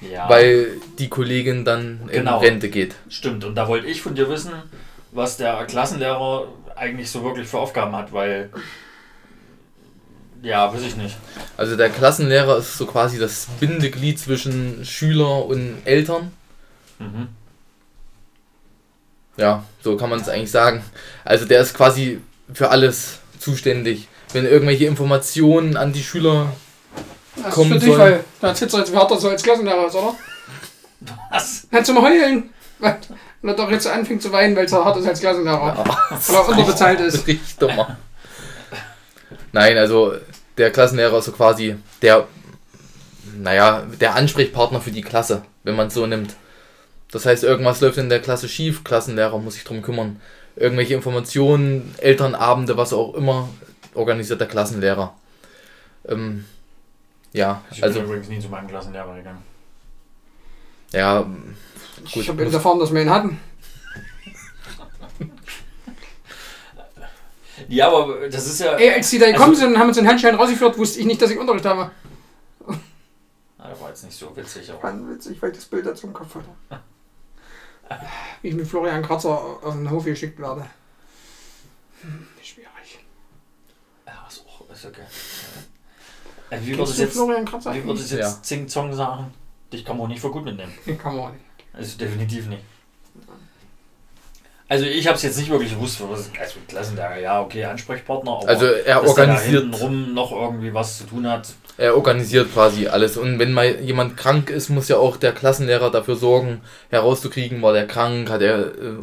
[0.01, 0.29] Ja.
[0.29, 2.37] Weil die Kollegin dann Genau.
[2.39, 2.95] in Rente geht.
[3.09, 4.51] Stimmt, und da wollte ich von dir wissen,
[5.11, 6.47] was der Klassenlehrer
[6.81, 8.49] eigentlich so wirklich für Aufgaben hat, weil.
[10.41, 11.15] Ja, weiß ich nicht.
[11.55, 16.31] Also der Klassenlehrer ist so quasi das Bindeglied zwischen Schüler und Eltern.
[16.97, 17.27] Mhm.
[19.37, 20.83] Ja, so kann man es eigentlich sagen.
[21.23, 22.19] Also der ist quasi
[22.51, 24.07] für alles zuständig.
[24.33, 26.51] Wenn irgendwelche Informationen an die Schüler
[27.35, 29.43] Das Kommen ist für dich, weil da erzählst du jetzt, wie hart er so als
[29.43, 30.15] Klassenlehrer ist, oder?
[31.29, 31.67] Was?
[31.69, 32.49] Dann zum Heulen.
[33.41, 35.83] Weil er doch jetzt anfängt zu weinen, weil es so hart ist als Klassenlehrer.
[36.09, 37.15] Weil er unterbezahlt ist.
[37.27, 37.97] Richtig dummer.
[39.51, 40.13] Nein, also
[40.57, 42.27] der Klassenlehrer ist so quasi der,
[43.35, 46.35] naja, der Ansprechpartner für die Klasse, wenn man es so nimmt.
[47.11, 50.21] Das heißt, irgendwas läuft in der Klasse schief, Klassenlehrer muss sich drum kümmern.
[50.55, 53.49] Irgendwelche Informationen, Elternabende, was auch immer,
[53.93, 55.13] organisiert der Klassenlehrer.
[56.07, 56.45] Ähm,
[57.33, 59.50] ja, Ich bin also, übrigens nie zu meinem Klassenlehrer gegangen.
[60.93, 61.25] Ja,
[62.03, 63.39] Ich Gut, habe eben muss- erfahren, dass wir ihn hatten.
[67.67, 68.73] Ja, aber das ist ja.
[68.75, 71.05] Ey, als die da Also- gekommen sind und haben uns den Handschein rausgeführt, wusste ich
[71.05, 71.91] nicht, dass ich Unterricht habe.
[73.57, 74.81] Ah, das war jetzt nicht so witzig, aber.
[74.83, 76.81] War witzig, weil ich das Bild dazu im Kopf hatte.
[78.41, 80.65] Wie ich mit Florian Kratzer auf den Hof geschickt werde.
[82.01, 82.99] Hm, schwierig.
[84.07, 84.69] Ja, ist auch.
[84.71, 85.01] Ist okay.
[86.49, 87.13] Äh, wie würdest du jetzt.
[87.13, 87.73] Florian Kratzer?
[87.75, 88.17] Wie würdest Ja.
[88.19, 89.31] jetzt Zing Zong sagen?
[89.71, 90.73] Dich kann man auch nicht für gut mitnehmen.
[91.01, 91.43] Kann man auch nicht.
[91.73, 92.61] Also definitiv nicht.
[94.67, 98.47] Also ich habe es jetzt nicht wirklich gewusst, was also Klassenlehrer, ja, okay, Ansprechpartner, aber
[98.47, 101.49] also er dass der da organisiert rum noch irgendwie was zu tun hat.
[101.77, 103.17] Er organisiert quasi alles.
[103.17, 107.73] Und wenn mal jemand krank ist, muss ja auch der Klassenlehrer dafür sorgen, herauszukriegen, war
[107.73, 108.95] der krank, hat er äh,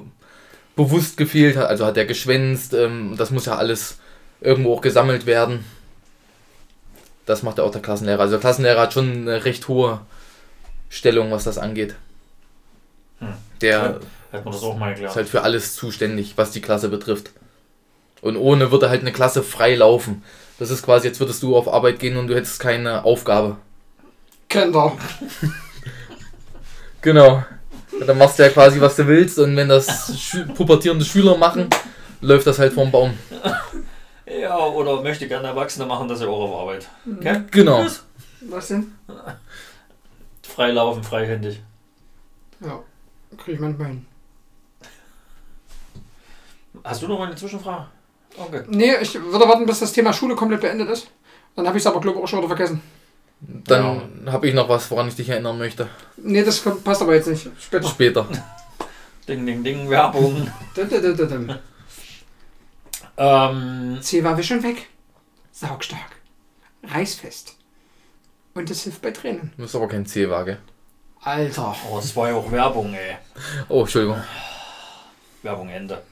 [0.75, 2.73] bewusst gefehlt, hat- also hat er geschwänzt.
[2.73, 3.99] Ähm, das muss ja alles
[4.41, 5.66] irgendwo auch gesammelt werden.
[7.27, 8.21] Das macht ja auch der Klassenlehrer.
[8.21, 10.01] Also der Klassenlehrer hat schon eine recht hohe
[10.89, 11.95] Stellung, was das angeht.
[13.20, 13.34] Hm.
[13.61, 17.30] Der Hätte man das auch mal ist halt für alles zuständig, was die Klasse betrifft.
[18.20, 20.22] Und ohne würde halt eine Klasse frei laufen.
[20.59, 23.57] Das ist quasi, jetzt würdest du auf Arbeit gehen und du hättest keine Aufgabe.
[24.49, 24.97] Kennt er.
[27.01, 27.45] Genau.
[27.93, 29.39] Und dann machst du ja quasi, was du willst.
[29.39, 31.70] Und wenn das Schü pubertierende Schüler machen,
[32.20, 33.16] läuft das halt vorm Baum.
[34.26, 36.89] Ja, oder möchte gerne Erwachsene machen, das ja auch auf Arbeit.
[37.18, 37.43] Okay?
[37.53, 37.84] Genau.
[37.84, 38.03] Tschüss.
[38.41, 38.93] Was denn?
[40.63, 41.61] Freilaufen, freihändig.
[42.59, 42.83] Ja,
[43.37, 44.07] kriege ich manchmal hin.
[46.83, 47.87] Hast du noch eine Zwischenfrage?
[48.37, 48.63] Okay.
[48.67, 51.13] Nee, ich würde warten, bis das Thema Schule komplett beendet ist.
[51.55, 52.83] Dann habe ich es aber, glaube ich, auch schon wieder vergessen.
[53.41, 55.89] Dann habe ich noch was, woran ich dich erinnern möchte.
[56.17, 57.49] Nee, das kommt- passt aber jetzt nicht.
[57.61, 57.87] Später.
[57.87, 58.27] Später.
[59.29, 60.51] Ding, ding, ding, Werbung.
[63.21, 64.89] Ähm, C war wir schon weg.
[65.53, 66.17] Saugstark.
[66.85, 67.58] Reißfest.
[68.55, 69.53] Und das hilft bei Tränen.
[69.57, 70.59] Du bist aber kein C-Waage.
[71.21, 71.75] Alter.
[71.91, 73.17] oh, es war ja auch Werbung, ey.
[73.69, 74.23] Oh, Entschuldigung.
[75.43, 76.03] Werbung Ende.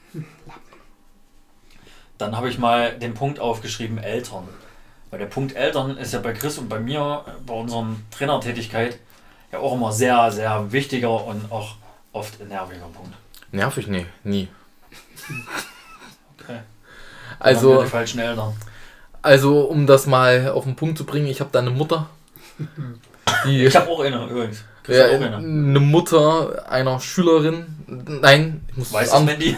[2.17, 4.47] Dann habe ich mal den Punkt aufgeschrieben, Eltern.
[5.09, 8.99] Weil der Punkt Eltern ist ja bei Chris und bei mir, bei unserer Trainertätigkeit,
[9.51, 11.75] ja auch immer sehr, sehr wichtiger und auch
[12.11, 13.15] oft ein nerviger Punkt.
[13.51, 13.87] Nervig?
[13.87, 14.49] Nee, nie.
[16.39, 16.59] Okay.
[17.39, 18.55] Also, die falschen Eltern.
[19.21, 22.09] also, um das mal auf den Punkt zu bringen, ich habe da eine Mutter.
[23.45, 24.63] Die, Ich habe auch eine übrigens.
[24.87, 25.35] Ja, auch eine.
[25.37, 27.65] eine Mutter einer Schülerin.
[27.87, 29.57] Nein, ich muss, Weißt es an, Mandy?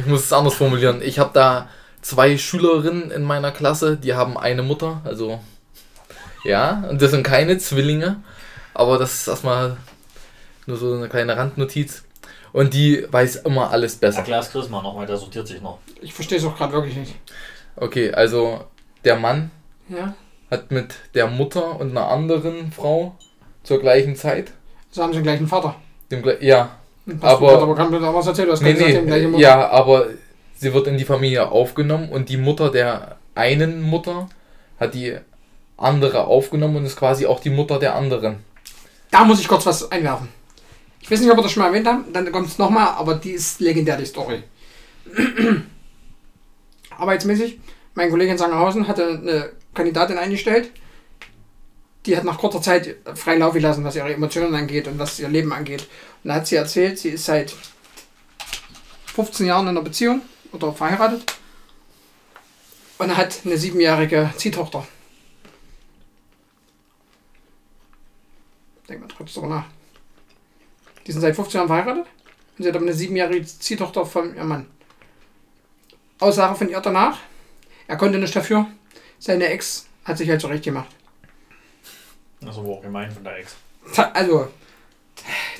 [0.00, 1.00] ich muss es anders formulieren.
[1.02, 1.68] Ich habe da
[2.02, 5.00] zwei Schülerinnen in meiner Klasse, die haben eine Mutter.
[5.04, 5.38] Also,
[6.42, 8.22] ja, und das sind keine Zwillinge.
[8.74, 9.76] Aber das ist erstmal
[10.66, 12.02] nur so eine kleine Randnotiz.
[12.52, 14.18] Und die weiß immer alles besser.
[14.18, 15.78] Erklär's Chris mal noch, weil der sortiert sich noch.
[16.00, 17.14] Ich verstehe es auch gerade wirklich nicht.
[17.76, 18.64] Okay, also
[19.04, 19.50] der Mann
[19.88, 20.14] Ja?
[20.50, 23.16] Hat mit der Mutter und einer anderen Frau
[23.62, 24.52] zur gleichen Zeit.
[24.90, 25.76] So haben sie den gleichen Vater.
[26.10, 26.76] Dem, ja,
[27.20, 28.48] Aber- du gerade aber komplett was erzählt.
[28.48, 29.42] Du hast nee, gesagt, nee, Mutter.
[29.42, 30.06] ja, aber
[30.56, 34.28] sie wird in die Familie aufgenommen und die Mutter der einen Mutter
[34.78, 35.16] hat die
[35.76, 38.36] andere aufgenommen und ist quasi auch die Mutter der anderen.
[39.10, 40.28] Da muss ich kurz was einwerfen.
[41.00, 43.16] Ich weiß nicht, ob wir das schon mal erwähnt haben, dann kommt es nochmal, aber
[43.16, 44.42] die ist legendär, die Story.
[46.96, 47.58] Arbeitsmäßig,
[47.94, 50.70] mein Kollege in Sangerhausen hatte eine Kandidatin eingestellt,
[52.06, 55.28] die hat nach kurzer Zeit freien Lauf gelassen, was ihre Emotionen angeht und was ihr
[55.28, 55.88] Leben angeht.
[56.22, 57.54] Und da hat sie erzählt, sie ist seit
[59.14, 60.22] 15 Jahren in einer Beziehung
[60.52, 61.24] oder verheiratet
[62.98, 64.86] und hat eine siebenjährige Ziehtochter.
[68.88, 69.64] Denk mal trotzdem drüber nach.
[71.06, 72.06] Die sind seit 15 Jahren verheiratet
[72.58, 74.66] und sie hat aber eine siebenjährige Ziehtochter von ihrem Mann.
[76.20, 77.18] Aussage von ihr danach,
[77.86, 78.66] er konnte nicht dafür.
[79.24, 80.88] Seine Ex hat sich halt zurecht gemacht.
[82.42, 83.56] Das ist aber auch gemein von der Ex.
[84.12, 84.48] Also,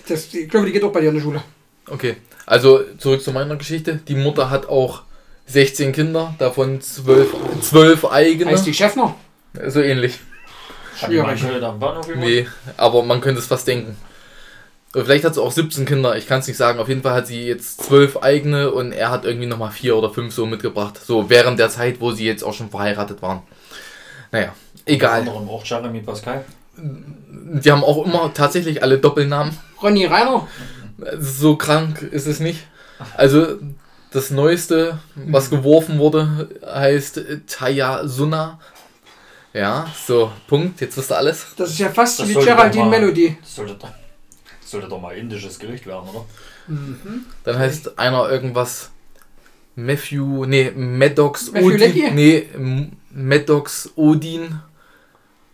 [0.06, 1.42] das, ich glaube, die geht auch bei dir in der Schule.
[1.88, 3.96] Okay, also zurück zu meiner Geschichte.
[4.06, 5.04] Die Mutter hat auch
[5.46, 8.50] 16 Kinder, davon 12, 12 eigene.
[8.50, 9.14] Heißt die Chefner?
[9.66, 10.18] So ähnlich.
[11.00, 11.42] Die Schwierig.
[12.16, 12.46] Nee,
[12.76, 13.96] aber man könnte es fast denken.
[15.02, 16.78] Vielleicht hat sie auch 17 Kinder, ich kann es nicht sagen.
[16.78, 20.08] Auf jeden Fall hat sie jetzt 12 eigene und er hat irgendwie nochmal 4 oder
[20.10, 21.00] 5 so mitgebracht.
[21.04, 23.42] So während der Zeit, wo sie jetzt auch schon verheiratet waren.
[24.30, 25.20] Naja, Unter egal.
[25.20, 26.44] anderem auch Jeremy Pascal.
[26.76, 29.56] Die haben auch immer tatsächlich alle Doppelnamen.
[29.82, 30.46] Ronny Reiner?
[31.18, 32.60] So krank ist es nicht.
[33.16, 33.58] Also
[34.12, 38.60] das Neueste, was geworfen wurde, heißt Taya Sunna.
[39.52, 40.80] Ja, so, Punkt.
[40.80, 41.46] Jetzt wisst ihr alles.
[41.56, 43.36] Das ist ja fast Das wie Geraldine Melody.
[43.40, 43.88] Das sollte, doch-
[44.74, 46.24] sollte doch mal indisches Gericht werden, oder?
[47.44, 48.90] Dann heißt einer irgendwas
[49.76, 51.78] Matthew, nee, Maddox Matthew Odin.
[51.78, 52.10] Leckie?
[52.10, 52.48] Nee,
[53.10, 54.60] Maddox Odin.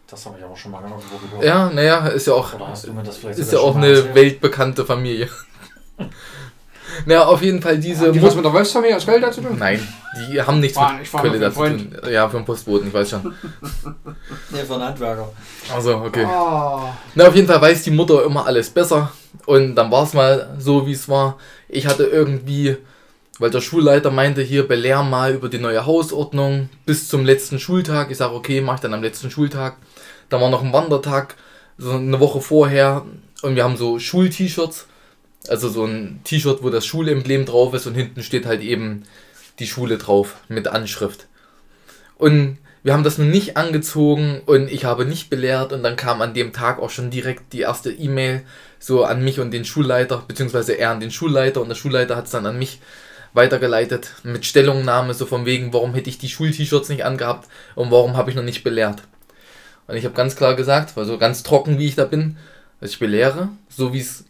[0.06, 1.44] Das habe ich aber schon mal irgendwo gehört.
[1.44, 3.88] Ja, naja, ist ja auch, Oder hast du mir das vielleicht ist ja auch eine
[3.88, 4.14] erzählt?
[4.14, 5.28] weltbekannte Familie.
[7.06, 9.56] naja, auf jeden Fall diese Haben die was mit der Wolfsfamilie aus Köln zu tun?
[9.58, 9.86] Nein,
[10.28, 11.96] die haben nichts War- mit mit dazu tun.
[12.10, 13.34] Ja, für einen Postboten, ich weiß schon.
[14.50, 15.28] Nee, für einen Handwerker.
[15.74, 16.26] Also, okay.
[16.28, 16.80] Oh,
[17.14, 19.12] Na, auf jeden Fall weiß die Mutter immer alles besser.
[19.46, 21.36] Und dann war es mal so, wie es war.
[21.68, 22.76] Ich hatte irgendwie,
[23.38, 28.10] weil der Schulleiter meinte, hier belehr mal über die neue Hausordnung bis zum letzten Schultag.
[28.10, 29.76] Ich sage, okay, mach ich dann am letzten Schultag.
[30.28, 31.36] Dann war noch ein Wandertag,
[31.78, 33.04] so eine Woche vorher.
[33.42, 34.86] Und wir haben so Schul-T-Shirts.
[35.48, 39.04] Also so ein T-Shirt, wo das Schulemblem drauf ist und hinten steht halt eben
[39.58, 41.26] die Schule drauf mit Anschrift.
[42.16, 46.22] Und wir haben das nun nicht angezogen und ich habe nicht belehrt und dann kam
[46.22, 48.42] an dem Tag auch schon direkt die erste E-Mail
[48.78, 52.24] so an mich und den Schulleiter, beziehungsweise er an den Schulleiter und der Schulleiter hat
[52.24, 52.80] es dann an mich
[53.34, 58.16] weitergeleitet mit Stellungnahme, so von wegen, warum hätte ich die Schul-T-Shirts nicht angehabt und warum
[58.16, 59.02] habe ich noch nicht belehrt.
[59.86, 62.38] Und ich habe ganz klar gesagt, also ganz trocken wie ich da bin,
[62.80, 64.24] dass ich belehre, so wie es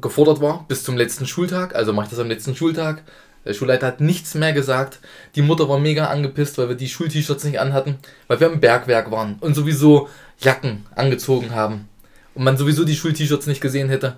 [0.00, 3.02] gefordert war, bis zum letzten Schultag, also mache ich das am letzten Schultag.
[3.44, 4.98] Der Schulleiter hat nichts mehr gesagt.
[5.36, 9.10] Die Mutter war mega angepisst, weil wir die Schul-T-Shirts nicht anhatten, weil wir im Bergwerk
[9.12, 11.88] waren und sowieso Jacken angezogen haben.
[12.34, 14.16] Und man sowieso die Schul-T-Shirts nicht gesehen hätte.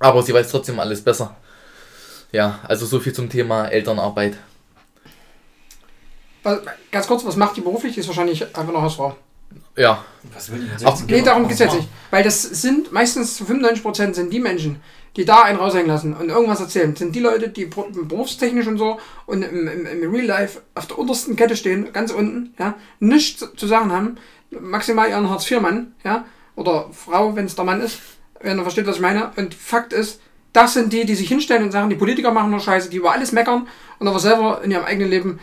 [0.00, 1.36] Aber sie weiß trotzdem alles besser.
[2.32, 4.36] Ja, also so viel zum Thema Elternarbeit.
[6.90, 7.94] Ganz kurz, was macht die beruflich?
[7.94, 9.16] Die ist wahrscheinlich einfach noch Hausfrau.
[9.76, 11.88] Ja, Was will 16 Nee, darum geht es jetzt nicht.
[12.10, 14.80] Weil das sind meistens zu 95% sind die Menschen,
[15.16, 18.98] die da einen raushängen lassen und irgendwas erzählen, sind die Leute, die berufstechnisch und so
[19.26, 23.40] und im, im, im Real Life auf der untersten Kette stehen, ganz unten, ja, nichts
[23.40, 24.16] zu- zu sagen haben,
[24.50, 26.24] maximal ihren Hartz-IV-Mann, ja,
[26.54, 27.98] oder Frau, wenn es der Mann ist,
[28.40, 29.30] wenn er versteht, was ich meine.
[29.36, 30.20] Und Fakt ist,
[30.52, 33.12] das sind die, die sich hinstellen und sagen, die Politiker machen nur Scheiße, die über
[33.12, 33.66] alles meckern
[33.98, 35.38] und aber selber in ihrem eigenen Leben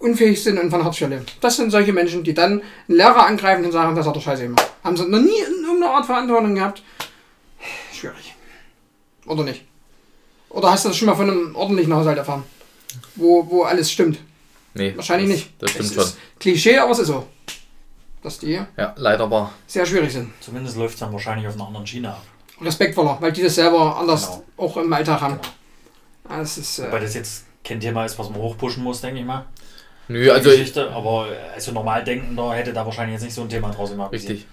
[0.00, 1.26] unfähig sind und von leben.
[1.40, 2.52] Das sind solche Menschen, die dann
[2.88, 4.68] einen Lehrer angreifen und sagen, das hat er Scheiße gemacht.
[4.82, 6.82] Haben sie noch nie in irgendeiner Art Verantwortung gehabt?
[7.92, 8.34] Schwierig.
[9.26, 9.64] Oder nicht?
[10.48, 12.42] Oder hast du das schon mal von einem ordentlichen Haushalt erfahren?
[13.14, 14.18] Wo, wo alles stimmt?
[14.74, 14.92] nee.
[14.96, 15.62] Wahrscheinlich das, nicht.
[15.62, 16.02] Das stimmt es schon.
[16.04, 17.26] ist Klischee, aber es ist so.
[18.22, 19.52] Dass die Ja, leider war.
[19.66, 20.32] sehr schwierig sind.
[20.40, 22.22] Zumindest läuft es dann wahrscheinlich auf einer anderen Schiene ab.
[22.60, 24.44] Respektvoller, weil die das selber anders Genau.
[24.56, 25.38] auch im Alltag haben.
[26.24, 26.38] Genau.
[26.40, 29.26] Das ist, Wobei äh, das jetzt kein Thema ist, was man hochpushen muss, denke ich
[29.26, 29.46] mal.
[30.10, 33.70] Nö, also ich, aber also normal denkender hätte da wahrscheinlich jetzt nicht so ein Thema
[33.70, 34.10] draus gemacht.
[34.10, 34.44] Richtig.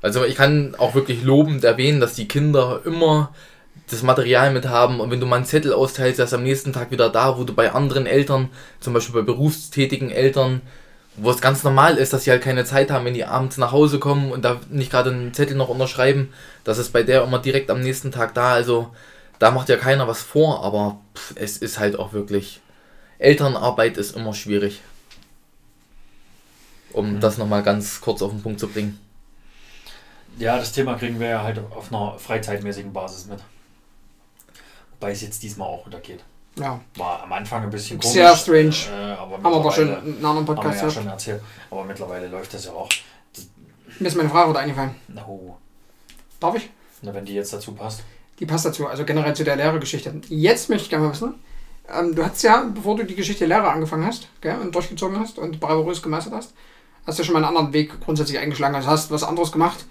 [0.00, 3.34] Also ich kann auch wirklich lobend erwähnen, dass die Kinder immer
[3.90, 6.72] das Material mit haben und wenn du mal einen Zettel austeilst, der ist am nächsten
[6.72, 8.48] Tag wieder da, wo du bei anderen Eltern,
[8.80, 10.62] zum Beispiel bei berufstätigen Eltern,
[11.16, 13.72] wo es ganz normal ist, dass sie halt keine Zeit haben, wenn die abends nach
[13.72, 16.32] Hause kommen und da nicht gerade einen Zettel noch unterschreiben,
[16.64, 18.54] das ist bei der immer direkt am nächsten Tag da.
[18.54, 18.88] Also
[19.38, 22.62] da macht ja keiner was vor, aber pff, es ist halt auch wirklich,
[23.18, 24.80] Elternarbeit ist immer schwierig.
[26.94, 27.20] Um Mhm.
[27.20, 28.98] das nochmal ganz kurz auf den Punkt zu bringen.
[30.38, 33.38] Ja, das Thema kriegen wir ja halt auf einer freizeitmäßigen Basis mit.
[34.92, 36.24] Wobei es jetzt diesmal auch wieder geht.
[36.58, 38.12] ja, War am Anfang ein bisschen komisch.
[38.14, 38.74] Sehr strange.
[38.90, 41.06] Äh, aber haben wir aber schon mittlerweile- in einem anderen Haben wir Podcast ja schon
[41.08, 41.42] erzählt.
[41.70, 42.88] Aber mittlerweile läuft das ja auch.
[43.98, 44.94] Mir ist meine Frage wieder eingefallen.
[45.08, 45.58] No.
[46.40, 46.70] Darf ich?
[47.02, 48.02] Na, wenn die jetzt dazu passt.
[48.40, 50.12] Die passt dazu, also generell zu der Lehrergeschichte.
[50.28, 51.34] Jetzt möchte ich gerne mal wissen,
[51.92, 55.38] ähm, du hast ja, bevor du die Geschichte Lehrer angefangen hast gell, und durchgezogen hast
[55.38, 56.54] und bravourös gemeistert hast,
[57.06, 58.74] hast du schon mal einen anderen Weg grundsätzlich eingeschlagen.
[58.74, 59.84] Also hast was anderes gemacht.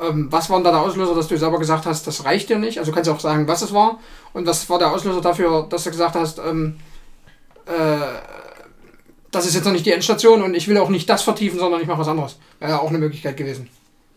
[0.00, 2.58] Ähm, was war denn da der Auslöser, dass du selber gesagt hast, das reicht dir
[2.58, 2.78] nicht?
[2.78, 3.98] Also kannst du auch sagen, was es war.
[4.32, 6.78] Und was war der Auslöser dafür, dass du gesagt hast, ähm,
[7.66, 7.98] äh,
[9.30, 11.80] das ist jetzt noch nicht die Endstation und ich will auch nicht das vertiefen, sondern
[11.80, 12.36] ich mache was anderes.
[12.60, 13.68] Wäre ja auch eine Möglichkeit gewesen.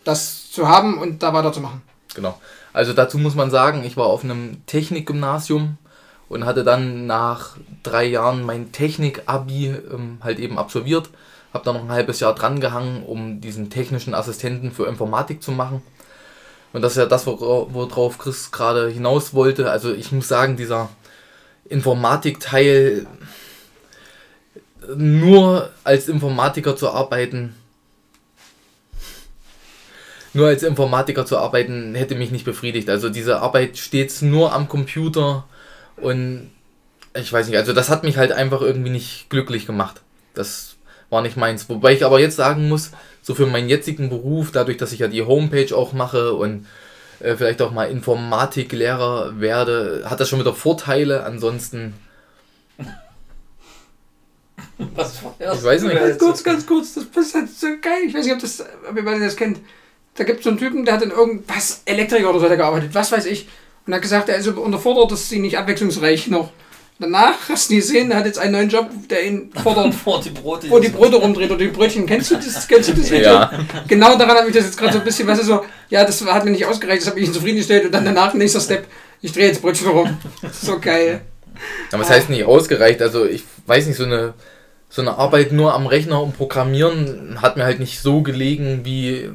[0.03, 1.81] Das zu haben und da weiterzumachen.
[2.15, 2.39] Genau.
[2.73, 5.77] Also dazu muss man sagen, ich war auf einem Technikgymnasium
[6.29, 11.09] und hatte dann nach drei Jahren mein Technik-Abi ähm, halt eben absolviert.
[11.54, 15.52] Habe dann noch ein halbes Jahr dran gehangen, um diesen technischen Assistenten für Informatik zu
[15.52, 15.82] machen.
[16.74, 19.70] Und das ist ja das, wora- worauf Chris gerade hinaus wollte.
[19.70, 20.89] Also ich muss sagen, dieser
[21.66, 23.06] Informatikteil,
[24.95, 27.56] nur als Informatiker zu arbeiten,
[30.34, 32.89] nur als Informatiker zu arbeiten, hätte mich nicht befriedigt.
[32.89, 35.43] Also diese Arbeit stets nur am Computer
[35.97, 36.49] und
[37.14, 40.02] ich weiß nicht, also das hat mich halt einfach irgendwie nicht glücklich gemacht.
[40.34, 40.70] Das
[41.12, 41.70] war nicht meins.
[41.70, 42.91] Wobei ich aber jetzt sagen muss,
[43.22, 46.66] so für meinen jetzigen Beruf, dadurch, dass ich ja die Homepage auch mache und
[47.20, 51.24] äh, vielleicht auch mal Informatiklehrer werde, hat das schon wieder Vorteile.
[51.24, 51.93] Ansonsten,
[54.95, 55.95] Was war Ich weiß nicht.
[55.95, 58.03] Ganz kurz, ganz kurz, das ist halt so geil.
[58.07, 59.59] Ich weiß nicht, ob, das, ob ihr beide das kennt.
[60.16, 62.93] Da gibt es so einen Typen, der hat in irgendwas, Elektriker oder so hat gearbeitet,
[62.93, 63.47] was weiß ich.
[63.86, 66.51] Und hat gesagt, er ist so unterfordert, das ist ihn nicht abwechslungsreich noch.
[67.02, 70.30] Danach hast du gesehen, er hat jetzt einen neuen Job, der ihn fordert, Vor die
[70.30, 70.70] Brote.
[70.70, 72.06] wo die Brote rumdreht oder die Brötchen.
[72.06, 72.68] Kennst du das?
[72.68, 73.24] Kennst du das Video?
[73.32, 73.52] ja,
[73.88, 76.24] Genau daran habe ich das jetzt gerade so ein bisschen, weißt du, so, ja, das
[76.26, 78.86] hat mir nicht ausgereicht, das habe ich nicht zufriedengestellt und dann danach, nächster Step,
[79.20, 80.16] ich drehe jetzt Brötchen rum.
[80.52, 81.22] So geil.
[81.91, 83.02] aber es heißt nicht ausgereicht.
[83.02, 84.36] Also ich weiß nicht, so eine,
[84.89, 89.30] so eine Arbeit nur am Rechner und Programmieren hat mir halt nicht so gelegen wie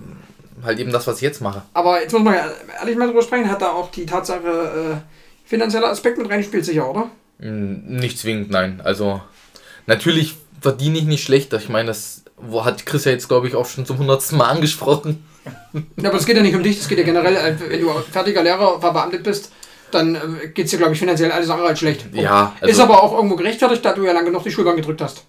[0.64, 1.62] halt eben das, was ich jetzt mache.
[1.74, 2.48] Aber jetzt muss man ja
[2.80, 6.88] ehrlich mal drüber sprechen, hat da auch die Tatsache äh, finanzieller Aspekt mit reinspielt, sicher,
[6.88, 7.10] oder?
[7.38, 8.80] Mm, Nicht zwingend, nein.
[8.82, 9.20] Also
[9.86, 11.52] natürlich verdiene ich nicht schlecht.
[11.52, 14.48] Ich meine, das wo hat Chris ja jetzt, glaube ich, auch schon zum hundertsten Mal
[14.48, 15.24] angesprochen.
[16.02, 17.88] Ja, aber es geht ja nicht um dich, es geht ja generell, äh, wenn du
[18.10, 19.52] fertiger Lehrer verbeamtet bist,
[19.92, 22.04] dann äh, geht es dir, glaube ich, finanziell alles andere als schlecht.
[22.06, 24.76] Und Ja, ist also aber auch irgendwo gerechtfertigt, da du ja lange genug die Schulbank
[24.76, 25.24] gedrückt hast.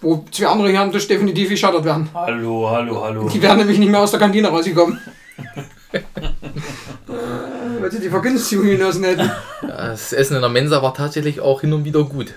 [0.00, 2.08] Wo zwei andere hier am Tisch definitiv gescheitert werden.
[2.14, 3.28] Hallo, hallo, hallo.
[3.28, 4.98] Die wären nämlich nicht mehr aus der Kantine rausgekommen.
[7.84, 9.30] Weil sie die Vergünstigung genossen hätten.
[9.60, 12.32] das Essen in der Mensa war tatsächlich auch hin und wieder gut.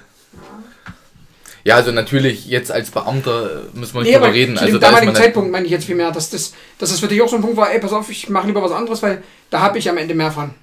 [1.63, 4.57] Ja, also natürlich jetzt als Beamter müssen wir nicht Nee, drüber reden.
[4.57, 6.99] zu Also dem damaligen man Zeitpunkt meine ich jetzt viel mehr, dass das, dass das
[6.99, 9.01] für dich auch so ein Punkt war, ey, pass auf, ich mache lieber was anderes,
[9.01, 10.53] weil da habe ich am Ende mehr von.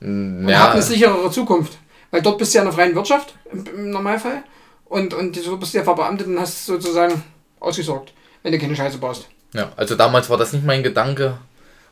[0.00, 1.76] Und habe ja, eine sicherere Zukunft.
[2.10, 4.44] Weil dort bist du ja in der freien Wirtschaft, im, im Normalfall.
[4.86, 7.22] Und, und so bist du ja verbeamtet und hast sozusagen
[7.60, 9.28] ausgesorgt, wenn du keine Scheiße baust.
[9.52, 11.36] ja, also damals war das nicht mein Gedanke.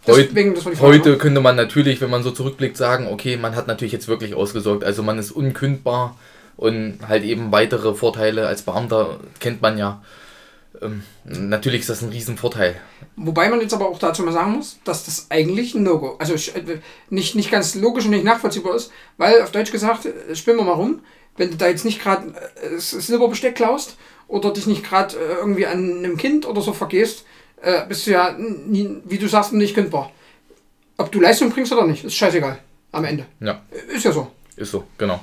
[0.07, 0.81] Deswegen, Frage.
[0.81, 4.35] heute könnte man natürlich, wenn man so zurückblickt, sagen, okay, man hat natürlich jetzt wirklich
[4.35, 4.83] ausgesorgt.
[4.83, 6.17] Also man ist unkündbar
[6.57, 10.03] und halt eben weitere Vorteile als Beamter kennt man ja.
[10.81, 12.75] Ähm, natürlich ist das ein Riesenvorteil.
[13.17, 16.35] Wobei man jetzt aber auch dazu mal sagen muss, dass das eigentlich ein No-Go, also
[16.35, 16.79] äh,
[17.11, 20.65] nicht, nicht ganz logisch und nicht nachvollziehbar ist, weil auf Deutsch gesagt, äh, spinnen wir
[20.65, 21.01] mal rum,
[21.37, 23.97] wenn du da jetzt nicht gerade äh, Silberbesteck klaust
[24.29, 27.25] oder dich nicht gerade irgendwie an einem Kind oder so vergehst,
[27.63, 30.11] äh, bist du ja, nie, wie du sagst, nicht kündbar.
[30.99, 32.59] Ob du Leistung bringst oder nicht, ist scheißegal.
[32.93, 33.25] Am Ende.
[33.41, 34.31] Ja, Ist ja so.
[34.57, 35.21] ist so, genau.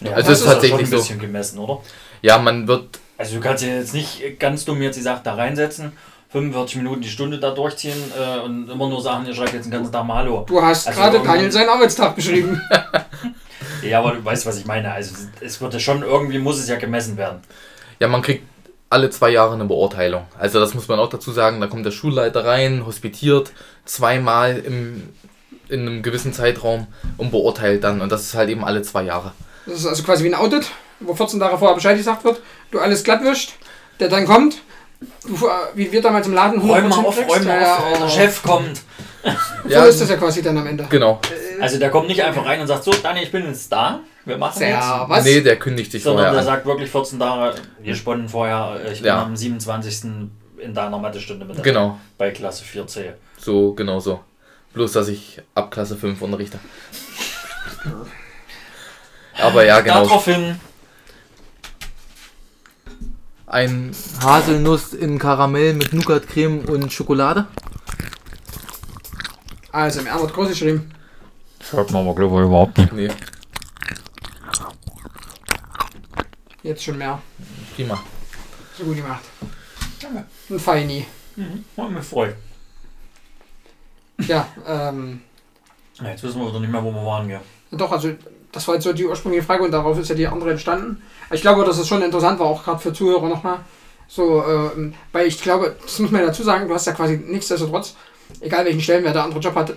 [0.00, 0.96] Ja, Also ist tatsächlich schon so.
[0.96, 1.82] ein bisschen gemessen, oder?
[2.22, 5.34] Ja, man wird, Also du kannst ja jetzt nicht ganz dumm jetzt die Sache da
[5.34, 5.92] reinsetzen,
[6.30, 9.72] 45 Minuten die Stunde da durchziehen äh, und immer nur sagen, ihr schreibt jetzt den
[9.72, 10.44] ganzen Tag Malo.
[10.46, 12.60] Du hast Also gerade Daniel seinen Arbeitstag beschrieben.
[13.82, 14.90] Ja, aber du weißt, was ich meine.
[14.92, 17.40] Also es wird ja schon, irgendwie muss es ja gemessen werden.
[18.00, 18.44] ja, man kriegt
[18.90, 20.26] alle zwei Jahre eine Beurteilung.
[20.38, 23.52] Also das muss man auch dazu sagen, da kommt der Schulleiter rein, hospitiert
[23.84, 25.10] zweimal im,
[25.68, 26.86] in einem gewissen Zeitraum
[27.16, 28.00] und beurteilt dann.
[28.00, 29.32] Und das ist halt eben alle zwei Jahre.
[29.66, 30.70] Das ist also quasi wie ein Audit,
[31.00, 33.52] wo 14 Tage vorher Bescheid gesagt wird, du alles glatt wischt,
[34.00, 34.62] der dann kommt,
[35.26, 37.36] du, äh, wie wir damals im Laden Räum mal 100% auf, kriegst.
[37.36, 38.08] räum mal auf, ja, der oh.
[38.08, 38.76] Chef kommt.
[38.76, 40.86] So Ja, ist das ja quasi dann am Ende.
[40.88, 41.20] Genau.
[41.60, 44.38] Also der kommt nicht einfach rein und sagt, so Daniel, ich bin jetzt da, wir
[44.38, 44.70] machen jetzt.
[44.70, 45.24] Ja, was?
[45.24, 46.46] Nee, der kündigt sich Sondern vorher der an.
[46.56, 49.22] sagt wirklich 14 Tage, wir sponnen vorher, äh, ich bin Ja.
[49.22, 50.30] am 27.
[50.58, 51.68] in deiner Mathestunde mit dabei.
[51.68, 53.12] Genau, bei Klasse 4c.
[53.38, 54.20] so, genau so.
[54.74, 56.58] Bloß, dass ich ab Klasse 5 unterrichte.
[59.40, 60.04] Aber ja, genau.
[60.04, 60.60] Daraufhin,
[63.46, 67.46] Ein Haselnuss in Karamell mit Nougat-Creme und Schokolade.
[69.72, 70.90] Also, im wird groß geschrieben.
[71.70, 72.92] hört man aber glaube ich überhaupt nicht.
[72.92, 73.08] Nee,
[76.68, 77.18] Jetzt schon mehr.
[77.74, 77.98] prima.
[78.76, 79.24] So gut gemacht.
[80.50, 81.06] Ein Feini.
[81.34, 81.64] Mhm.
[81.78, 82.34] Hat mich.
[84.28, 85.22] Ja, ähm,
[85.98, 87.40] Ja, jetzt wissen wir doch nicht mehr, wo wir waren, gell?
[87.70, 88.10] doch, also,
[88.52, 91.02] das war jetzt so die ursprüngliche Frage und darauf ist ja die andere entstanden.
[91.30, 93.60] Ich glaube, dass es schon interessant war, auch gerade für Zuhörer nochmal.
[94.06, 97.16] So, ähm, weil ich glaube, das muss man ja dazu sagen, du hast ja quasi
[97.16, 97.94] nichtsdestotrotz,
[98.40, 99.74] egal welchen Stellenwert der andere Job hat,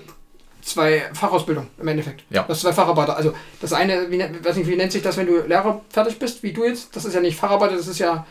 [0.61, 2.23] zwei Fachausbildungen im Endeffekt.
[2.29, 2.43] Ja.
[2.43, 3.15] Du hast zwei Facharbeiter.
[3.15, 6.17] Also das eine, wie, ne- weiß nicht, wie nennt sich das, wenn du Lehrer fertig
[6.19, 6.95] bist, wie du jetzt?
[6.95, 8.25] Das ist ja nicht Facharbeiter, das ist ja,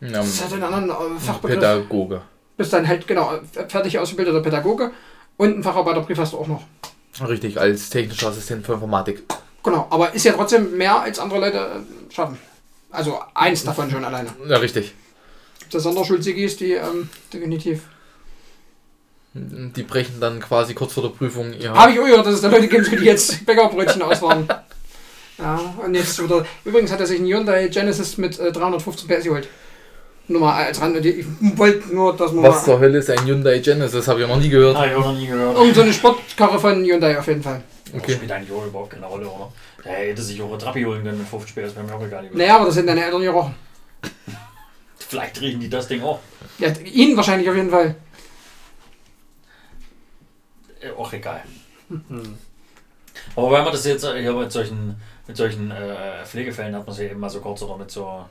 [0.00, 1.58] Ja, das hat einen anderen Fachbegriff.
[1.60, 2.22] Pädagoge.
[2.56, 3.32] Bist dann halt, genau,
[3.68, 4.92] fertig ausgebildeter Pädagoge
[5.36, 6.62] und einen Facharbeiterbrief hast du auch noch.
[7.26, 9.22] Richtig, als technischer Assistent für Informatik.
[9.62, 12.38] Genau, aber ist ja trotzdem mehr als andere Leute äh, schaffen.
[12.90, 14.28] Also eins davon schon alleine.
[14.48, 14.94] Ja, richtig.
[15.60, 17.82] Gibt es Sonderschulzigis, die ähm, definitiv.
[19.36, 21.72] Die brechen dann quasi kurz vor der Prüfung ihr.
[21.72, 24.46] Habe ich auch gehört, dass es da Leute gibt, die jetzt Bäckerbrötchen auswahren.
[25.38, 26.46] Ja, und jetzt wieder.
[26.64, 29.48] Übrigens hat er sich einen Hyundai Genesis mit äh, 315 PS geholt.
[30.28, 31.04] Nur mal als Rand.
[31.04, 31.26] Ich
[31.56, 32.64] wollte nur, dass man Was mal.
[32.64, 34.06] zur Hölle ist ein Hyundai Genesis?
[34.06, 34.76] Habe ich noch nie gehört.
[34.76, 35.56] Ah, ich habe noch nie gehört.
[35.58, 37.60] Irgend so eine Sportkarre von Hyundai auf jeden Fall.
[37.92, 37.98] Okay.
[38.02, 38.12] Okay.
[38.14, 39.52] Spielt eigentlich auch überhaupt keine Rolle, oder?
[39.84, 42.22] Der hätte sich auch eine Trappi holen können mit 50 PS, wäre mir auch egal.
[42.22, 42.38] gewesen.
[42.38, 43.54] Naja, aber das sind deine Eltern gerochen.
[44.96, 46.20] Vielleicht riechen die das Ding auch.
[46.58, 47.96] Ja, ihnen wahrscheinlich auf jeden Fall.
[50.84, 51.42] Äh, auch egal.
[53.36, 57.00] Aber weil man das jetzt hier mit solchen, mit solchen äh, Pflegefällen hat man es
[57.00, 58.24] ja eben mal so kurz oder mit so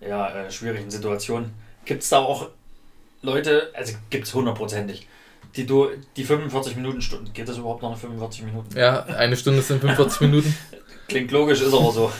[0.00, 1.52] ja, äh, schwierigen Situationen.
[1.84, 2.48] Gibt es da auch
[3.22, 5.06] Leute, also gibt es hundertprozentig,
[5.56, 8.76] die du die 45 Minuten Stunden, geht das überhaupt noch eine 45 Minuten?
[8.76, 10.56] Ja, eine Stunde sind 45 Minuten.
[11.08, 12.12] Klingt logisch, ist aber so.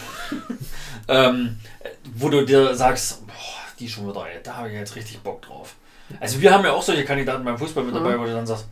[1.09, 1.59] ähm,
[2.14, 3.35] wo du dir sagst, boah,
[3.79, 5.75] die schon wieder, ey, da habe ich jetzt richtig Bock drauf.
[6.18, 8.21] Also wir haben ja auch solche Kandidaten beim Fußball mit dabei, Mhm.
[8.21, 8.66] wo du dann sagst,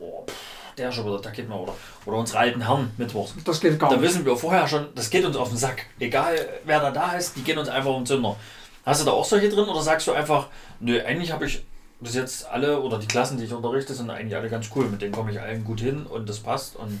[0.00, 0.34] oh, pff,
[0.76, 1.74] der schon wieder, da geht mal, oder,
[2.06, 3.34] oder unsere alten Herren mittwochs.
[3.44, 4.08] Das geht gar Da nicht.
[4.08, 5.86] wissen wir vorher schon, das geht uns auf den Sack.
[6.00, 6.34] Egal
[6.64, 8.36] wer da da ist, die gehen uns einfach um den Zünder.
[8.84, 10.48] Hast du da auch solche drin oder sagst du einfach,
[10.80, 11.62] nö, eigentlich habe ich
[12.00, 14.86] bis jetzt alle oder die Klassen, die ich unterrichte, sind eigentlich alle ganz cool.
[14.88, 17.00] Mit denen komme ich allen gut hin und das passt und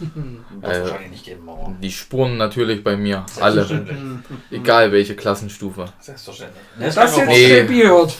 [0.62, 3.26] wird Äh, wahrscheinlich nicht geben, aber Die spuren natürlich bei mir.
[3.38, 3.64] Alle.
[3.66, 4.40] selbstverständlich.
[4.50, 5.84] Egal welche Klassenstufe.
[6.00, 6.62] Selbstverständlich.
[6.78, 7.62] Das kann jetzt Nee.
[7.68, 7.80] nee.
[7.82, 8.14] gehört.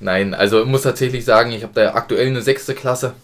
[0.00, 3.14] Nein, also ich muss tatsächlich sagen, ich habe da aktuell eine sechste Klasse.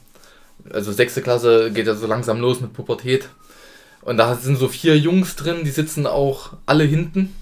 [0.72, 3.28] Also sechste Klasse geht ja so langsam los mit Pubertät.
[4.02, 7.34] Und da sind so vier Jungs drin, die sitzen auch alle hinten.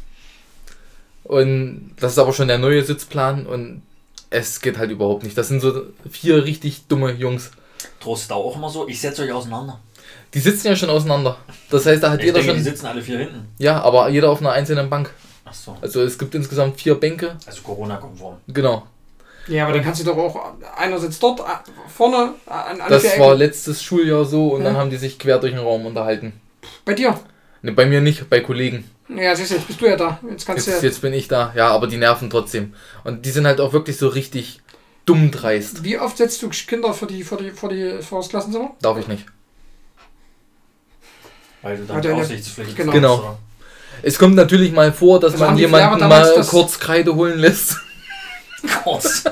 [1.24, 3.82] Und das ist aber schon der neue Sitzplan und
[4.30, 5.36] es geht halt überhaupt nicht.
[5.36, 7.50] Das sind so vier richtig dumme Jungs.
[8.00, 9.80] Trost da auch immer so, ich setze euch auseinander.
[10.34, 11.36] Die sitzen ja schon auseinander.
[11.70, 12.64] Das heißt, da hat Ich jeder denke, die schon.
[12.64, 13.46] sitzen alle vier hinten.
[13.58, 15.10] Ja, aber jeder auf einer einzelnen Bank.
[15.44, 15.76] Ach so.
[15.80, 17.36] Also es gibt insgesamt vier Bänke.
[17.46, 18.36] Also Corona-konform.
[18.48, 18.86] Genau.
[19.48, 20.54] Ja, aber dann kannst du doch auch.
[20.76, 21.44] Einer sitzt dort, äh,
[21.88, 24.68] vorne, äh, an alle Das war letztes Schuljahr so und Ja.
[24.68, 26.32] dann haben die sich quer durch den Raum unterhalten.
[26.84, 27.18] Bei dir.
[27.62, 28.88] Ne, bei mir nicht, bei Kollegen.
[29.08, 30.18] Ja, siehst du, jetzt bist du ja da.
[30.30, 30.90] Jetzt kannst Jetzt, du ja.
[30.90, 32.74] jetzt bin ich da, ja, aber die nerven trotzdem.
[33.04, 34.60] Und die sind halt auch wirklich so richtig
[35.06, 35.84] dumm dreist.
[35.84, 38.70] Wie oft setzt du Kinder vor die, vor die, vor die, vor das Klassenzimmer?
[38.80, 39.26] Darf ich nicht.
[41.62, 42.92] Weil du dann Aufsichtspflicht genau.
[42.92, 43.38] Genau.
[44.02, 47.76] Es kommt natürlich mal vor, dass Also man jemanden mal kurz Kreide holen lässt.
[48.84, 49.24] Kurz.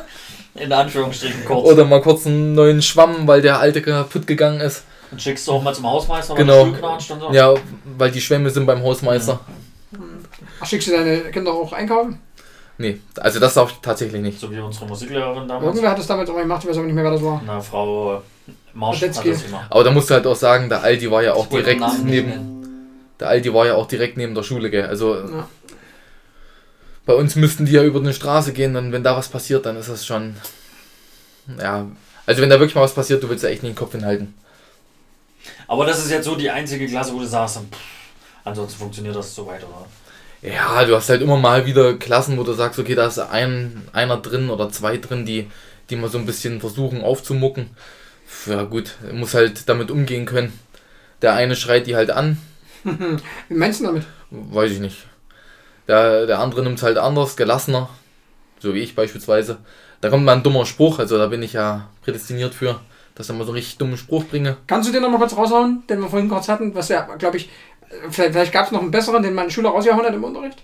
[0.55, 1.67] In Anführungsstrichen kurz.
[1.67, 4.85] Oder mal kurz einen neuen Schwamm, weil der alte kaputt gegangen ist.
[5.11, 6.69] Und schickst du auch mal zum Hausmeister, Genau.
[6.99, 7.33] so.
[7.33, 7.55] Ja,
[7.97, 9.41] weil die Schwämme sind beim Hausmeister.
[10.61, 12.21] Ach, schickst du deine Kinder auch einkaufen?
[12.79, 14.41] Nee, also das darf ich tatsächlich nicht.
[14.41, 15.65] So wie unsere Musiklehrerin damals.
[15.67, 17.43] Irgendwer hat das damals auch mal gemacht, ich weiß aber nicht mehr, wer das war.
[17.47, 18.23] Na, Frau
[18.73, 19.67] Marsch hat das immer.
[19.69, 22.57] Aber da musst du halt auch sagen, der Aldi war ja auch direkt neben.
[23.19, 24.87] Der Aldi war ja auch direkt neben der Schule, gell?
[24.87, 25.49] Also Ja.
[27.11, 29.77] Bei uns müssten die ja über eine Straße gehen und wenn da was passiert, dann
[29.77, 30.37] ist das schon.
[31.59, 31.89] Ja.
[32.25, 34.33] Also wenn da wirklich mal was passiert, du willst ja echt nicht den Kopf hinhalten.
[35.67, 37.79] Aber das ist jetzt so die einzige Klasse, wo du sagst, pff,
[38.45, 39.87] ansonsten funktioniert das so weit, oder?
[40.41, 43.83] Ja, du hast halt immer mal wieder Klassen, wo du sagst, okay, da ist ein,
[43.93, 45.51] einer drin oder zwei drin, die,
[45.91, 47.71] die mal so ein bisschen versuchen aufzumucken.
[48.47, 50.57] Ja gut, muss halt damit umgehen können.
[51.23, 52.39] Der eine schreit die halt an,
[52.85, 54.05] Wie meinst du damit?
[54.31, 55.07] weiß ich nicht.
[55.91, 57.89] Der, der andere nimmt es halt anders, gelassener,
[58.61, 59.59] so wie ich beispielsweise.
[60.01, 62.79] Da kommt mal ein dummer Spruch, also da bin ich ja prädestiniert für,
[63.17, 64.57] dass ich mal so einen richtig dummen Spruch bringe.
[64.69, 66.73] Kannst du den noch mal kurz raushauen, den wir vorhin kurz hatten?
[66.77, 67.51] Was ja, glaube ich,
[68.09, 70.63] vielleicht, vielleicht gab es noch einen besseren, den mein Schüler rausgehauen hat im Unterricht?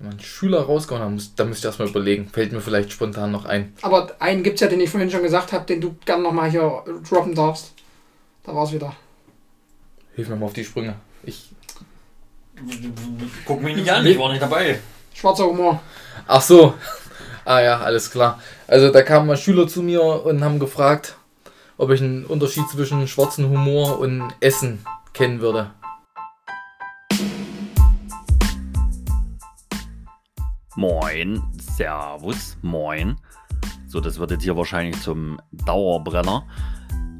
[0.00, 2.28] Wenn man Schüler rausgehauen hat, muss, da müsste ich erstmal überlegen.
[2.30, 3.74] Fällt mir vielleicht spontan noch ein.
[3.82, 6.32] Aber einen gibt es ja, den ich vorhin schon gesagt habe, den du gerne noch
[6.32, 7.74] mal hier droppen darfst.
[8.42, 8.96] Da war es wieder.
[10.16, 10.96] Hilf mir mal auf die Sprünge.
[11.22, 11.50] Ich.
[13.46, 14.80] Guck mich nicht an, ich war nicht dabei.
[15.12, 15.80] Schwarzer Humor.
[16.26, 16.74] Ach so.
[17.46, 18.40] Ah ja, alles klar.
[18.66, 21.16] Also da kamen mal Schüler zu mir und haben gefragt,
[21.76, 24.82] ob ich einen Unterschied zwischen schwarzem Humor und Essen
[25.12, 25.70] kennen würde.
[30.74, 33.16] Moin, Servus, moin.
[33.88, 36.46] So, das wird jetzt hier wahrscheinlich zum Dauerbrenner.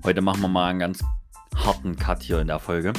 [0.04, 1.04] Heute machen wir mal einen ganz
[1.54, 2.94] harten Cut hier in der Folge.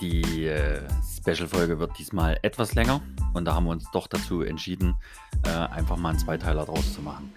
[0.00, 0.80] Die äh,
[1.22, 3.00] Special-Folge wird diesmal etwas länger
[3.32, 4.96] und da haben wir uns doch dazu entschieden,
[5.44, 7.32] äh, einfach mal einen Zweiteiler draus zu machen.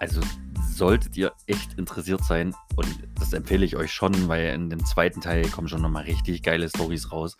[0.00, 0.20] Also
[0.68, 5.20] solltet ihr echt interessiert sein und das empfehle ich euch schon, weil in dem zweiten
[5.20, 7.36] Teil kommen schon nochmal richtig geile Stories raus.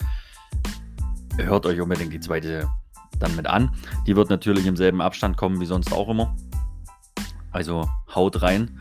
[1.37, 2.69] Hört euch unbedingt die zweite
[3.19, 3.71] dann mit an.
[4.07, 6.37] Die wird natürlich im selben Abstand kommen wie sonst auch immer.
[7.51, 8.79] Also haut rein.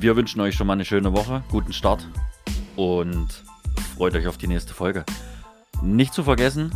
[0.00, 2.08] Wir wünschen euch schon mal eine schöne Woche, guten Start
[2.76, 3.44] und
[3.96, 5.04] freut euch auf die nächste Folge.
[5.82, 6.72] Nicht zu vergessen,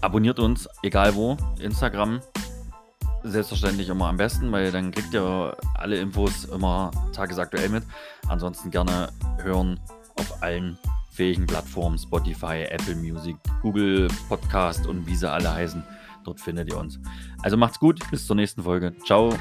[0.00, 2.20] abonniert uns, egal wo, Instagram.
[3.22, 7.84] Selbstverständlich immer am besten, weil dann kriegt ihr alle Infos immer tagesaktuell mit.
[8.28, 9.78] Ansonsten gerne hören
[10.18, 10.76] auf allen
[11.12, 15.84] fähigen Plattformen, Spotify, Apple Music, Google Podcast und wie sie alle heißen.
[16.24, 16.98] Dort findet ihr uns.
[17.42, 18.92] Also macht's gut, bis zur nächsten Folge.
[19.04, 19.32] Ciao.